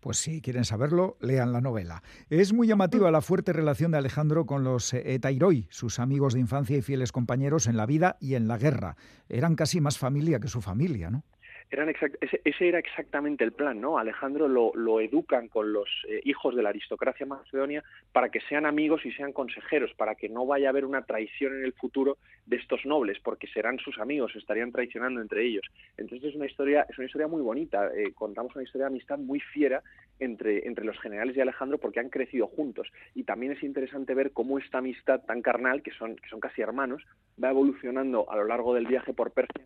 Pues 0.00 0.18
si 0.18 0.40
quieren 0.40 0.64
saberlo, 0.64 1.16
lean 1.20 1.52
la 1.52 1.60
novela. 1.60 2.02
Es 2.28 2.52
muy 2.52 2.66
llamativa 2.66 3.10
la 3.12 3.20
fuerte 3.20 3.52
relación 3.52 3.92
de 3.92 3.98
Alejandro 3.98 4.46
con 4.46 4.64
los 4.64 4.92
eh, 4.94 5.14
Etairoi, 5.14 5.68
sus 5.70 6.00
amigos 6.00 6.34
de 6.34 6.40
infancia 6.40 6.76
y 6.76 6.82
fieles 6.82 7.12
compañeros 7.12 7.68
en 7.68 7.76
la 7.76 7.86
vida 7.86 8.16
y 8.20 8.34
en 8.34 8.48
la 8.48 8.58
guerra. 8.58 8.96
Eran 9.28 9.54
casi 9.54 9.80
más 9.80 9.98
familia 9.98 10.40
que 10.40 10.48
su 10.48 10.60
familia, 10.60 11.10
¿no? 11.10 11.22
Ese, 11.70 12.68
era 12.68 12.78
exactamente 12.78 13.44
el 13.44 13.52
plan, 13.52 13.80
¿no? 13.80 13.98
Alejandro 13.98 14.48
lo, 14.48 15.00
educan 15.00 15.48
con 15.48 15.72
los 15.72 15.88
eh, 16.08 16.20
hijos 16.24 16.54
de 16.54 16.62
la 16.62 16.68
aristocracia 16.68 17.26
macedonia 17.26 17.82
para 18.12 18.28
que 18.28 18.40
sean 18.40 18.66
amigos 18.66 19.04
y 19.04 19.12
sean 19.12 19.32
consejeros, 19.32 19.92
para 19.94 20.14
que 20.14 20.28
no 20.28 20.46
vaya 20.46 20.68
a 20.68 20.70
haber 20.70 20.84
una 20.84 21.02
traición 21.02 21.56
en 21.56 21.64
el 21.64 21.72
futuro 21.72 22.18
de 22.46 22.56
estos 22.56 22.84
nobles, 22.84 23.18
porque 23.20 23.46
serán 23.46 23.78
sus 23.78 23.98
amigos, 23.98 24.36
estarían 24.36 24.72
traicionando 24.72 25.20
entre 25.20 25.44
ellos. 25.44 25.66
Entonces 25.96 26.30
es 26.30 26.36
una 26.36 26.46
historia, 26.46 26.86
es 26.88 26.98
una 26.98 27.06
historia 27.06 27.28
muy 27.28 27.42
bonita. 27.42 27.90
Eh, 27.94 28.12
contamos 28.14 28.54
una 28.54 28.64
historia 28.64 28.86
de 28.86 28.92
amistad 28.92 29.18
muy 29.18 29.40
fiera 29.40 29.82
entre, 30.22 30.66
entre 30.66 30.84
los 30.84 30.98
generales 31.00 31.36
y 31.36 31.40
Alejandro 31.40 31.78
porque 31.78 32.00
han 32.00 32.10
crecido 32.10 32.46
juntos. 32.46 32.88
Y 33.14 33.24
también 33.24 33.52
es 33.52 33.62
interesante 33.62 34.14
ver 34.14 34.32
cómo 34.32 34.58
esta 34.58 34.78
amistad 34.78 35.20
tan 35.22 35.42
carnal, 35.42 35.82
que 35.82 35.92
son, 35.92 36.16
que 36.16 36.28
son 36.28 36.40
casi 36.40 36.62
hermanos, 36.62 37.02
va 37.42 37.50
evolucionando 37.50 38.30
a 38.30 38.36
lo 38.36 38.44
largo 38.44 38.74
del 38.74 38.86
viaje 38.86 39.12
por 39.12 39.32
Persia 39.32 39.64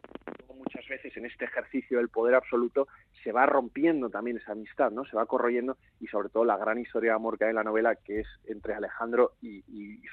muchas 0.66 0.88
veces 0.88 1.16
en 1.16 1.26
este 1.26 1.44
ejercicio 1.44 1.98
del 1.98 2.08
poder 2.08 2.34
absoluto 2.34 2.88
se 3.22 3.32
va 3.32 3.46
rompiendo 3.46 4.10
también 4.10 4.36
esa 4.36 4.52
amistad, 4.52 4.90
¿no? 4.90 5.04
Se 5.04 5.16
va 5.16 5.26
corroyendo 5.26 5.76
y 6.00 6.06
sobre 6.06 6.28
todo 6.28 6.44
la 6.44 6.56
gran 6.56 6.78
historia 6.78 7.10
de 7.10 7.16
amor 7.16 7.38
que 7.38 7.44
hay 7.44 7.50
en 7.50 7.56
la 7.56 7.64
novela 7.64 7.94
que 7.96 8.20
es 8.20 8.26
entre 8.46 8.74
Alejandro 8.74 9.32
y, 9.42 9.64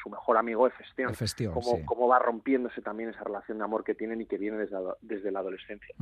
su 0.01 0.09
mejor 0.09 0.37
amigo 0.37 0.67
Efestión. 0.67 1.13
cómo, 1.85 2.07
va 2.07 2.19
rompiéndose 2.19 2.81
también 2.81 3.09
esa 3.09 3.23
relación 3.23 3.57
de 3.57 3.63
amor 3.63 3.83
que 3.83 3.95
tienen 3.95 4.19
y 4.21 4.25
que 4.25 4.37
viene 4.37 4.57
desde, 4.57 4.77
desde 5.01 5.31
la 5.31 5.39
adolescencia. 5.39 5.95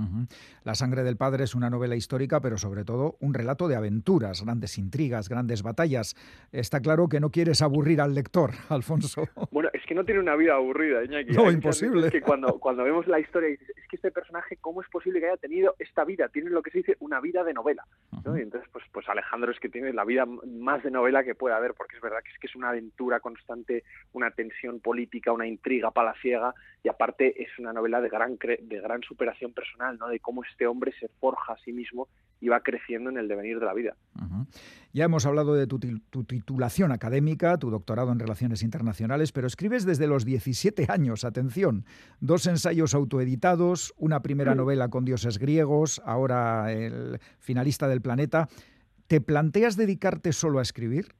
La 0.63 0.73
sangre 0.75 1.03
del 1.03 1.17
padre 1.17 1.43
es 1.43 1.53
una 1.53 1.69
novela 1.69 1.95
histórica, 1.95 2.41
pero 2.41 2.57
sobre 2.57 2.83
todo 2.83 3.17
un 3.19 3.33
relato 3.33 3.67
de 3.67 3.75
aventuras, 4.31 4.43
grandes 4.43 4.77
intrigas, 4.77 5.29
grandes 5.29 5.63
batallas. 5.63 6.15
Está 6.51 6.79
claro 6.79 7.07
que 7.07 7.19
no 7.19 7.29
quieres 7.29 7.61
aburrir 7.61 8.01
al 8.01 8.13
lector, 8.13 8.51
Alfonso. 8.69 9.27
Bueno, 9.51 9.69
es 9.73 9.83
que 9.85 9.95
no 9.95 10.03
tiene 10.05 10.19
una 10.19 10.35
vida 10.35 10.55
aburrida, 10.55 11.03
Iñaki. 11.03 11.33
No, 11.33 11.51
imposible. 11.51 12.07
Es 12.07 12.11
que 12.11 12.21
cuando, 12.21 12.59
cuando 12.59 12.83
vemos 12.83 13.07
la 13.07 13.19
historia 13.19 13.49
es 13.49 13.87
que 13.89 13.95
este 13.95 14.11
personaje 14.11 14.57
¿cómo 14.57 14.81
es 14.81 14.89
posible 14.89 15.19
que 15.19 15.27
haya 15.27 15.37
tenido 15.37 15.75
esta 15.79 16.05
vida? 16.05 16.29
Tiene 16.29 16.49
lo 16.49 16.61
que 16.61 16.71
se 16.71 16.79
dice 16.79 16.97
una 16.99 17.19
vida 17.19 17.43
de 17.43 17.53
novela. 17.53 17.85
Y 18.11 18.41
entonces, 18.41 18.69
pues, 18.71 18.85
pues 18.91 19.07
Alejandro 19.09 19.51
es 19.51 19.59
que 19.59 19.69
tiene 19.69 19.93
la 19.93 20.05
vida 20.05 20.25
más 20.25 20.83
de 20.83 20.91
novela 20.91 21.23
que 21.23 21.35
puede 21.35 21.55
haber, 21.55 21.73
porque 21.73 21.95
es 21.95 22.01
verdad 22.01 22.19
que 22.23 22.31
es 22.31 22.39
que 22.39 22.47
es 22.47 22.55
una 22.55 22.69
aventura 22.69 23.19
constante, 23.19 23.83
una 24.13 24.31
tensión 24.31 24.79
política, 24.79 25.31
una 25.31 25.47
intriga 25.47 25.91
palaciega, 25.91 26.53
y 26.83 26.89
aparte 26.89 27.41
es 27.41 27.49
una 27.59 27.73
novela 27.73 28.01
de 28.01 28.09
gran, 28.09 28.37
de 28.37 28.81
gran 28.81 29.01
superación 29.03 29.53
personal, 29.53 29.97
¿no? 29.99 30.07
De 30.07 30.19
cómo 30.19 30.43
este 30.43 30.65
hombre 30.65 30.91
se 30.99 31.07
forja 31.19 31.53
a 31.53 31.57
sí 31.57 31.71
mismo 31.71 32.07
y 32.39 32.49
va 32.49 32.61
creciendo 32.61 33.11
en 33.11 33.17
el 33.17 33.27
devenir 33.27 33.59
de 33.59 33.65
la 33.65 33.73
vida. 33.73 33.95
Ya 34.91 35.05
hemos 35.05 35.25
hablado 35.27 35.53
de 35.53 35.67
tu, 35.67 35.79
titulación 35.79 36.91
académica, 36.91 37.57
tu 37.57 37.69
doctorado 37.69 38.11
en 38.11 38.19
Relaciones 38.19 38.63
Internacionales, 38.63 39.31
pero 39.31 39.45
escribes 39.45 39.85
desde 39.85 40.07
los 40.07 40.25
17 40.25 40.87
años, 40.89 41.23
atención, 41.23 41.85
dos 42.19 42.47
ensayos 42.47 42.95
autoeditados, 42.95 43.93
una 43.97 44.21
primera 44.21 44.55
novela 44.55 44.89
con 44.89 45.05
dioses 45.05 45.37
griegos, 45.37 46.01
ahora 46.03 46.73
el 46.73 47.19
finalista 47.39 47.87
del 47.87 48.01
planeta. 48.01 48.49
¿Te 49.05 49.21
planteas 49.21 49.77
dedicarte 49.77 50.33
solo 50.33 50.59
a 50.59 50.63
escribir? 50.63 51.13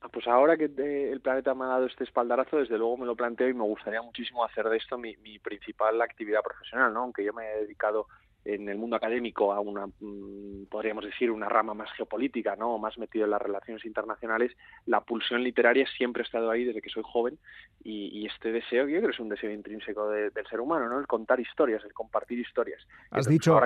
Ah, 0.00 0.08
pues 0.08 0.26
ahora 0.28 0.56
que 0.56 0.66
el 0.66 1.20
planeta 1.20 1.54
me 1.54 1.64
ha 1.64 1.68
dado 1.68 1.86
este 1.86 2.04
espaldarazo, 2.04 2.58
desde 2.58 2.78
luego 2.78 2.96
me 2.96 3.06
lo 3.06 3.16
planteo 3.16 3.48
y 3.48 3.54
me 3.54 3.64
gustaría 3.64 4.00
muchísimo 4.00 4.44
hacer 4.44 4.68
de 4.68 4.76
esto 4.76 4.96
mi, 4.96 5.16
mi 5.16 5.38
principal 5.38 6.00
actividad 6.00 6.42
profesional, 6.42 6.92
¿no? 6.94 7.00
Aunque 7.00 7.24
yo 7.24 7.32
me 7.32 7.44
he 7.44 7.60
dedicado 7.62 8.06
en 8.44 8.68
el 8.68 8.78
mundo 8.78 8.96
académico 8.96 9.52
a 9.52 9.60
una, 9.60 9.86
mm, 9.86 10.66
podríamos 10.70 11.04
decir, 11.04 11.30
una 11.30 11.48
rama 11.48 11.74
más 11.74 11.90
geopolítica, 11.92 12.56
¿no? 12.56 12.78
más 12.78 12.96
metido 12.98 13.24
en 13.24 13.32
las 13.32 13.42
relaciones 13.42 13.84
internacionales, 13.84 14.52
la 14.86 15.02
pulsión 15.02 15.42
literaria 15.42 15.86
siempre 15.96 16.22
ha 16.22 16.24
estado 16.26 16.50
ahí 16.50 16.64
desde 16.64 16.80
que 16.80 16.88
soy 16.88 17.02
joven 17.04 17.38
y, 17.84 18.26
este 18.26 18.52
deseo, 18.52 18.86
yo 18.88 18.98
creo 18.98 19.08
que 19.08 19.14
es 19.14 19.20
un 19.20 19.28
deseo 19.28 19.50
intrínseco 19.50 20.08
del 20.10 20.46
ser 20.50 20.60
humano, 20.60 20.88
¿no? 20.88 20.98
El 20.98 21.06
contar 21.06 21.40
historias, 21.40 21.82
el 21.84 21.92
compartir 21.92 22.38
historias. 22.38 22.86
Has 23.10 23.26
dicho, 23.26 23.58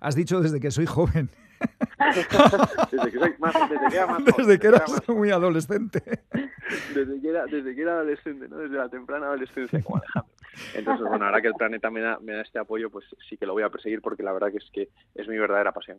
has, 0.00 0.14
dicho 0.14 0.40
desde 0.40 0.60
que 0.60 0.70
soy 0.70 0.86
joven. 0.86 1.28
desde 2.92 3.10
que 3.10 3.18
soy 3.18 3.34
más, 3.38 3.54
desde 3.70 3.88
que 3.88 3.96
era 3.96 4.06
más 4.06 4.24
Desde 4.24 4.58
que 4.58 4.66
eras 4.66 5.08
muy 5.08 5.30
adolescente. 5.30 6.02
Desde 6.94 7.20
que, 7.20 7.28
era, 7.28 7.46
desde 7.46 7.74
que 7.74 7.82
era 7.82 7.92
adolescente, 7.92 8.48
¿no? 8.48 8.58
Desde 8.58 8.76
la 8.76 8.88
temprana 8.88 9.26
adolescencia 9.26 9.82
como 9.82 9.96
Alejandro. 9.96 10.32
Entonces, 10.74 11.06
bueno, 11.08 11.24
ahora 11.26 11.40
que 11.40 11.48
el 11.48 11.54
planeta 11.54 11.90
me 11.90 12.00
da, 12.00 12.18
me 12.20 12.32
da 12.32 12.42
este 12.42 12.58
apoyo, 12.58 12.90
pues 12.90 13.04
sí 13.28 13.36
que 13.36 13.46
lo 13.46 13.52
voy 13.52 13.62
a 13.62 13.70
perseguir 13.70 14.00
porque 14.00 14.22
la 14.22 14.32
verdad 14.32 14.50
que 14.50 14.58
es 14.58 14.70
que 14.72 14.88
es 15.14 15.28
mi 15.28 15.38
verdadera 15.38 15.72
pasión. 15.72 15.98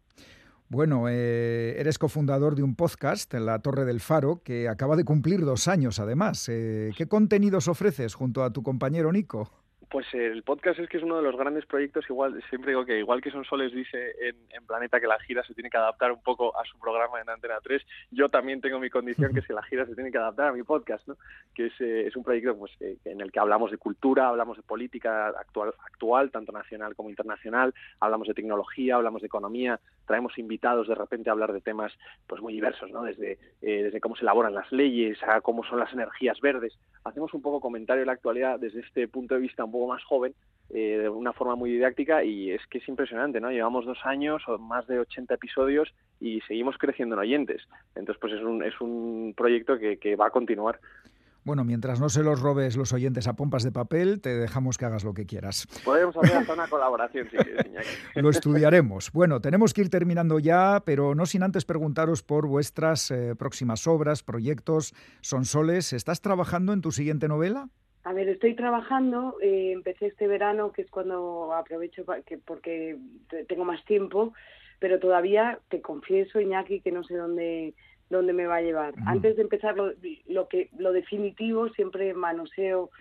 Bueno, 0.69 1.05
eh, 1.07 1.75
eres 1.79 1.97
cofundador 1.97 2.55
de 2.55 2.63
un 2.63 2.75
podcast, 2.75 3.33
La 3.35 3.59
Torre 3.59 3.85
del 3.85 4.01
Faro, 4.01 4.41
que 4.43 4.67
acaba 4.67 4.97
de 4.97 5.05
cumplir 5.05 5.45
dos 5.45 5.69
años 5.69 5.99
además. 5.99 6.49
Eh, 6.49 6.91
¿Qué 6.97 7.07
contenidos 7.07 7.69
ofreces 7.69 8.15
junto 8.15 8.43
a 8.43 8.51
tu 8.51 8.63
compañero 8.63 9.11
Nico? 9.13 9.49
Pues 9.89 10.05
el 10.13 10.43
podcast 10.43 10.79
es 10.79 10.89
que 10.89 10.97
es 10.97 11.03
uno 11.03 11.15
de 11.15 11.23
los 11.23 11.37
grandes 11.37 11.65
proyectos, 11.65 12.03
igual 12.09 12.43
siempre 12.49 12.71
digo 12.71 12.83
que 12.83 12.99
igual 12.99 13.21
que 13.21 13.31
Son 13.31 13.45
Soles 13.45 13.71
dice 13.71 14.15
en, 14.19 14.35
Planeta 14.67 14.99
que 14.99 15.07
la 15.07 15.17
gira 15.19 15.45
se 15.45 15.53
tiene 15.53 15.69
que 15.69 15.77
adaptar 15.77 16.11
un 16.11 16.21
poco 16.21 16.59
a 16.59 16.65
su 16.65 16.77
programa 16.77 17.21
en 17.21 17.29
Antena 17.29 17.59
3, 17.63 17.81
yo 18.11 18.27
también 18.27 18.59
tengo 18.59 18.79
mi 18.79 18.89
condición 18.89 19.33
que 19.33 19.39
es 19.39 19.47
que 19.47 19.53
la 19.53 19.63
gira 19.63 19.85
se 19.85 19.95
tiene 19.95 20.11
que 20.11 20.17
adaptar 20.17 20.49
a 20.49 20.51
mi 20.51 20.63
podcast, 20.63 21.07
¿no? 21.07 21.15
que 21.55 21.67
es, 21.67 21.73
eh, 21.79 22.05
es 22.05 22.17
un 22.17 22.23
proyecto 22.25 22.57
pues, 22.57 22.73
en 22.81 23.21
el 23.21 23.31
que 23.31 23.39
hablamos 23.39 23.71
de 23.71 23.77
cultura, 23.77 24.27
hablamos 24.27 24.57
de 24.57 24.63
política 24.63 25.29
actual, 25.29 25.73
actual, 25.85 26.31
tanto 26.31 26.51
nacional 26.51 26.95
como 26.95 27.09
internacional, 27.09 27.73
hablamos 28.01 28.27
de 28.27 28.33
tecnología, 28.33 28.95
hablamos 28.95 29.21
de 29.21 29.27
economía, 29.27 29.79
traemos 30.05 30.37
invitados 30.37 30.89
de 30.89 30.95
repente 30.95 31.29
a 31.29 31.33
hablar 31.33 31.53
de 31.53 31.61
temas 31.61 31.93
pues 32.27 32.41
muy 32.41 32.51
diversos, 32.51 32.91
¿no? 32.91 33.03
desde, 33.03 33.39
eh, 33.61 33.83
desde 33.83 34.01
cómo 34.01 34.17
se 34.17 34.23
elaboran 34.23 34.53
las 34.53 34.69
leyes 34.73 35.17
a 35.23 35.39
cómo 35.39 35.63
son 35.63 35.79
las 35.79 35.93
energías 35.93 36.41
verdes. 36.41 36.77
Hacemos 37.05 37.33
un 37.33 37.41
poco 37.41 37.61
comentario 37.61 38.01
de 38.01 38.07
la 38.07 38.13
actualidad 38.13 38.59
desde 38.59 38.81
este 38.81 39.07
punto 39.07 39.35
de 39.35 39.41
vista 39.41 39.63
un 39.63 39.76
poco 39.77 39.93
más 39.93 40.03
joven, 40.03 40.33
eh, 40.69 40.99
de 41.03 41.09
una 41.09 41.31
forma 41.31 41.55
muy 41.55 41.71
didáctica 41.71 42.23
y 42.23 42.51
es 42.51 42.61
que 42.67 42.79
es 42.79 42.87
impresionante, 42.87 43.39
¿no? 43.39 43.51
Llevamos 43.51 43.85
dos 43.85 43.99
años 44.03 44.43
o 44.47 44.57
más 44.57 44.85
de 44.87 44.99
80 44.99 45.35
episodios 45.35 45.93
y 46.19 46.41
seguimos 46.41 46.77
creciendo 46.77 47.15
en 47.15 47.19
oyentes. 47.19 47.61
Entonces, 47.95 48.19
pues 48.19 48.33
es 48.33 48.41
un, 48.41 48.63
es 48.63 48.79
un 48.81 49.33
proyecto 49.35 49.77
que, 49.77 49.97
que 49.97 50.15
va 50.15 50.27
a 50.27 50.31
continuar. 50.31 50.79
Bueno, 51.47 51.63
mientras 51.63 52.01
no 52.01 52.09
se 52.09 52.23
los 52.23 52.41
robes 52.41 52.75
los 52.75 52.91
oyentes 52.91 53.25
a 53.25 53.37
pompas 53.37 53.63
de 53.63 53.71
papel, 53.71 54.19
te 54.19 54.37
dejamos 54.37 54.77
que 54.77 54.83
hagas 54.83 55.05
lo 55.05 55.13
que 55.13 55.25
quieras. 55.25 55.65
Podemos 55.85 56.17
hacer 56.17 56.35
hasta 56.35 56.53
una 56.53 56.67
colaboración, 56.69 57.29
si 57.31 57.37
quieres, 57.37 57.65
Lo 58.15 58.29
estudiaremos. 58.29 59.13
Bueno, 59.13 59.39
tenemos 59.39 59.73
que 59.73 59.79
ir 59.79 59.89
terminando 59.89 60.39
ya, 60.39 60.83
pero 60.85 61.15
no 61.15 61.25
sin 61.25 61.43
antes 61.43 61.63
preguntaros 61.63 62.21
por 62.21 62.47
vuestras 62.47 63.11
eh, 63.11 63.33
próximas 63.37 63.87
obras, 63.87 64.23
proyectos. 64.23 64.93
Son 65.21 65.45
Soles, 65.45 65.93
¿estás 65.93 66.19
trabajando 66.19 66.73
en 66.73 66.81
tu 66.81 66.91
siguiente 66.91 67.29
novela? 67.29 67.69
A 68.07 68.13
ver, 68.13 68.29
estoy 68.29 68.55
trabajando, 68.55 69.35
eh, 69.41 69.73
empecé 69.73 70.05
este 70.05 70.27
verano, 70.29 70.71
que 70.71 70.81
es 70.81 70.89
cuando 70.89 71.53
aprovecho 71.53 72.05
porque 72.45 72.95
tengo 73.49 73.65
más 73.65 73.83
tiempo, 73.83 74.31
pero 74.79 74.97
todavía 74.97 75.59
te 75.67 75.81
confieso, 75.81 76.39
Iñaki, 76.39 76.79
que 76.79 76.93
no 76.93 77.03
sé 77.03 77.15
dónde 77.15 77.73
dónde 78.09 78.31
me 78.31 78.45
va 78.45 78.55
a 78.55 78.61
llevar. 78.61 78.93
Antes 79.05 79.35
de 79.35 79.41
empezar 79.41 79.75
lo, 79.75 80.47
que 80.47 80.69
lo 80.77 80.93
definitivo, 80.93 81.67
siempre 81.67 82.13
manoseo 82.13 82.91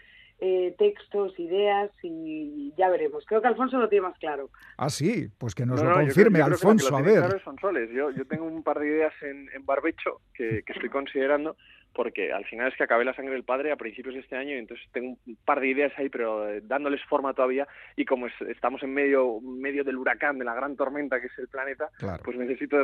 eh, 0.40 0.74
textos, 0.76 1.38
ideas 1.38 1.92
y 2.02 2.74
ya 2.76 2.88
veremos. 2.88 3.24
Creo 3.26 3.40
que 3.40 3.46
Alfonso 3.46 3.78
lo 3.78 3.88
tiene 3.88 4.08
más 4.08 4.18
claro. 4.18 4.50
Ah, 4.76 4.90
sí, 4.90 5.28
pues 5.38 5.54
que 5.54 5.64
nos 5.64 5.80
lo 5.80 5.94
confirme, 5.94 6.42
Alfonso, 6.42 6.96
a 6.96 7.02
ver. 7.02 7.40
son 7.44 7.56
soles. 7.60 7.90
Yo, 7.92 8.10
yo 8.10 8.26
tengo 8.26 8.44
un 8.44 8.64
par 8.64 8.80
de 8.80 8.88
ideas 8.88 9.14
en, 9.22 9.48
en 9.54 9.64
barbecho 9.64 10.20
que, 10.34 10.64
que 10.64 10.72
estoy 10.72 10.88
considerando 10.88 11.56
porque 11.96 12.30
al 12.30 12.44
final 12.44 12.68
es 12.68 12.76
que 12.76 12.84
acabé 12.84 13.06
la 13.06 13.14
sangre 13.14 13.32
del 13.32 13.42
padre 13.42 13.72
a 13.72 13.76
principios 13.76 14.14
de 14.14 14.20
este 14.20 14.36
año 14.36 14.50
y 14.50 14.58
entonces 14.58 14.86
tengo 14.92 15.16
un 15.26 15.38
par 15.46 15.60
de 15.60 15.68
ideas 15.68 15.92
ahí, 15.96 16.10
pero 16.10 16.46
eh, 16.48 16.60
dándoles 16.62 17.02
forma 17.08 17.32
todavía 17.32 17.66
y 17.96 18.04
como 18.04 18.26
estamos 18.26 18.82
en 18.82 18.92
medio, 18.92 19.40
medio 19.40 19.82
del 19.82 19.96
huracán, 19.96 20.38
de 20.38 20.44
la 20.44 20.54
gran 20.54 20.76
tormenta 20.76 21.18
que 21.20 21.28
es 21.28 21.38
el 21.38 21.48
planeta, 21.48 21.88
pues 22.22 22.36
necesito 22.36 22.76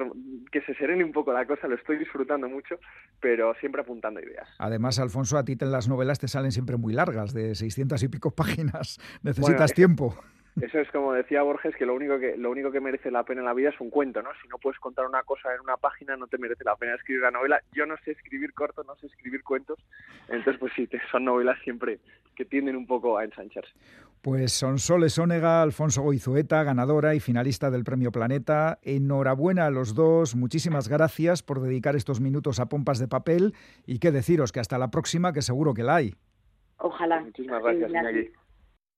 que 0.51 0.63
se 0.63 0.75
serene 0.75 1.05
un 1.05 1.13
poco 1.13 1.33
la 1.33 1.47
cosa, 1.47 1.69
lo 1.69 1.75
estoy 1.75 1.99
disfrutando 1.99 2.49
mucho, 2.49 2.77
pero 3.21 3.55
siempre 3.61 3.83
apuntando 3.83 4.19
ideas. 4.19 4.49
Además, 4.59 4.99
Alfonso, 4.99 5.37
a 5.37 5.45
ti 5.45 5.57
las 5.61 5.89
novelas 5.89 6.19
te 6.19 6.29
salen 6.29 6.51
siempre 6.51 6.79
muy 6.79 6.95
largas, 6.95 7.35
de 7.35 7.55
600 7.55 8.03
y 8.03 8.09
pico 8.09 8.31
páginas, 8.31 8.99
necesitas 9.23 9.75
tiempo. 9.75 10.17
Eso 10.61 10.79
es 10.79 10.91
como 10.91 11.15
decía 11.15 11.43
Borges, 11.43 11.75
que 11.77 11.87
lo 11.87 11.95
único 11.95 12.19
que 12.19 12.37
lo 12.37 12.51
único 12.51 12.71
que 12.71 12.81
merece 12.81 13.11
la 13.11 13.25
pena 13.25 13.41
en 13.41 13.47
la 13.47 13.55
vida 13.55 13.71
es 13.71 13.81
un 13.81 13.89
cuento, 13.89 14.23
¿no? 14.23 14.31
Si 14.43 14.49
no 14.49 14.59
puedes 14.59 14.79
contar 14.79 15.07
una 15.07 15.23
cosa 15.23 15.55
en 15.55 15.61
una 15.63 15.79
página, 15.79 16.17
no 16.17 16.27
te 16.27 16.37
merece 16.37 16.63
la 16.65 16.77
pena 16.77 16.95
escribir 16.95 17.23
una 17.23 17.31
novela. 17.31 17.63
Yo 17.73 17.87
no 17.87 17.97
sé 18.05 18.11
escribir 18.13 18.53
corto, 18.53 18.85
no 18.85 18.95
sé 18.97 19.07
escribir 19.07 19.43
cuentos, 19.43 19.79
entonces 20.29 20.59
pues 20.59 20.73
sí, 20.77 20.89
son 21.11 21.25
novelas 21.25 21.59
siempre 21.65 22.01
que 22.35 22.45
tienden 22.45 22.77
un 22.77 22.87
poco 22.87 23.17
a 23.17 23.25
ensancharse. 23.25 23.73
Pues 24.21 24.53
Sonsoles 24.53 25.19
Ónega, 25.19 25.63
Alfonso 25.63 26.03
Goizueta, 26.03 26.63
ganadora 26.63 27.15
y 27.15 27.21
finalista 27.21 27.71
del 27.71 27.83
Premio 27.83 28.13
Planeta. 28.13 28.79
Enhorabuena 28.83 29.67
a 29.67 29.71
los 29.71 29.95
dos, 29.95 30.37
muchísimas 30.37 30.89
gracias 30.89 31.43
por 31.43 31.61
dedicar 31.61 31.97
estos 31.97 32.21
minutos 32.21 32.61
a 32.61 32.69
pompas 32.69 32.99
de 32.99 33.09
papel 33.09 33.55
y 33.87 33.99
qué 33.99 34.13
deciros 34.13 34.53
que 34.53 34.61
hasta 34.61 34.79
la 34.79 34.91
próxima, 34.91 35.33
que 35.33 35.43
seguro 35.43 35.75
que 35.75 35.83
la 35.83 35.97
hay. 35.97 36.15
Ojalá. 36.77 37.21
Muchísimas 37.21 37.63
gracias, 37.63 37.91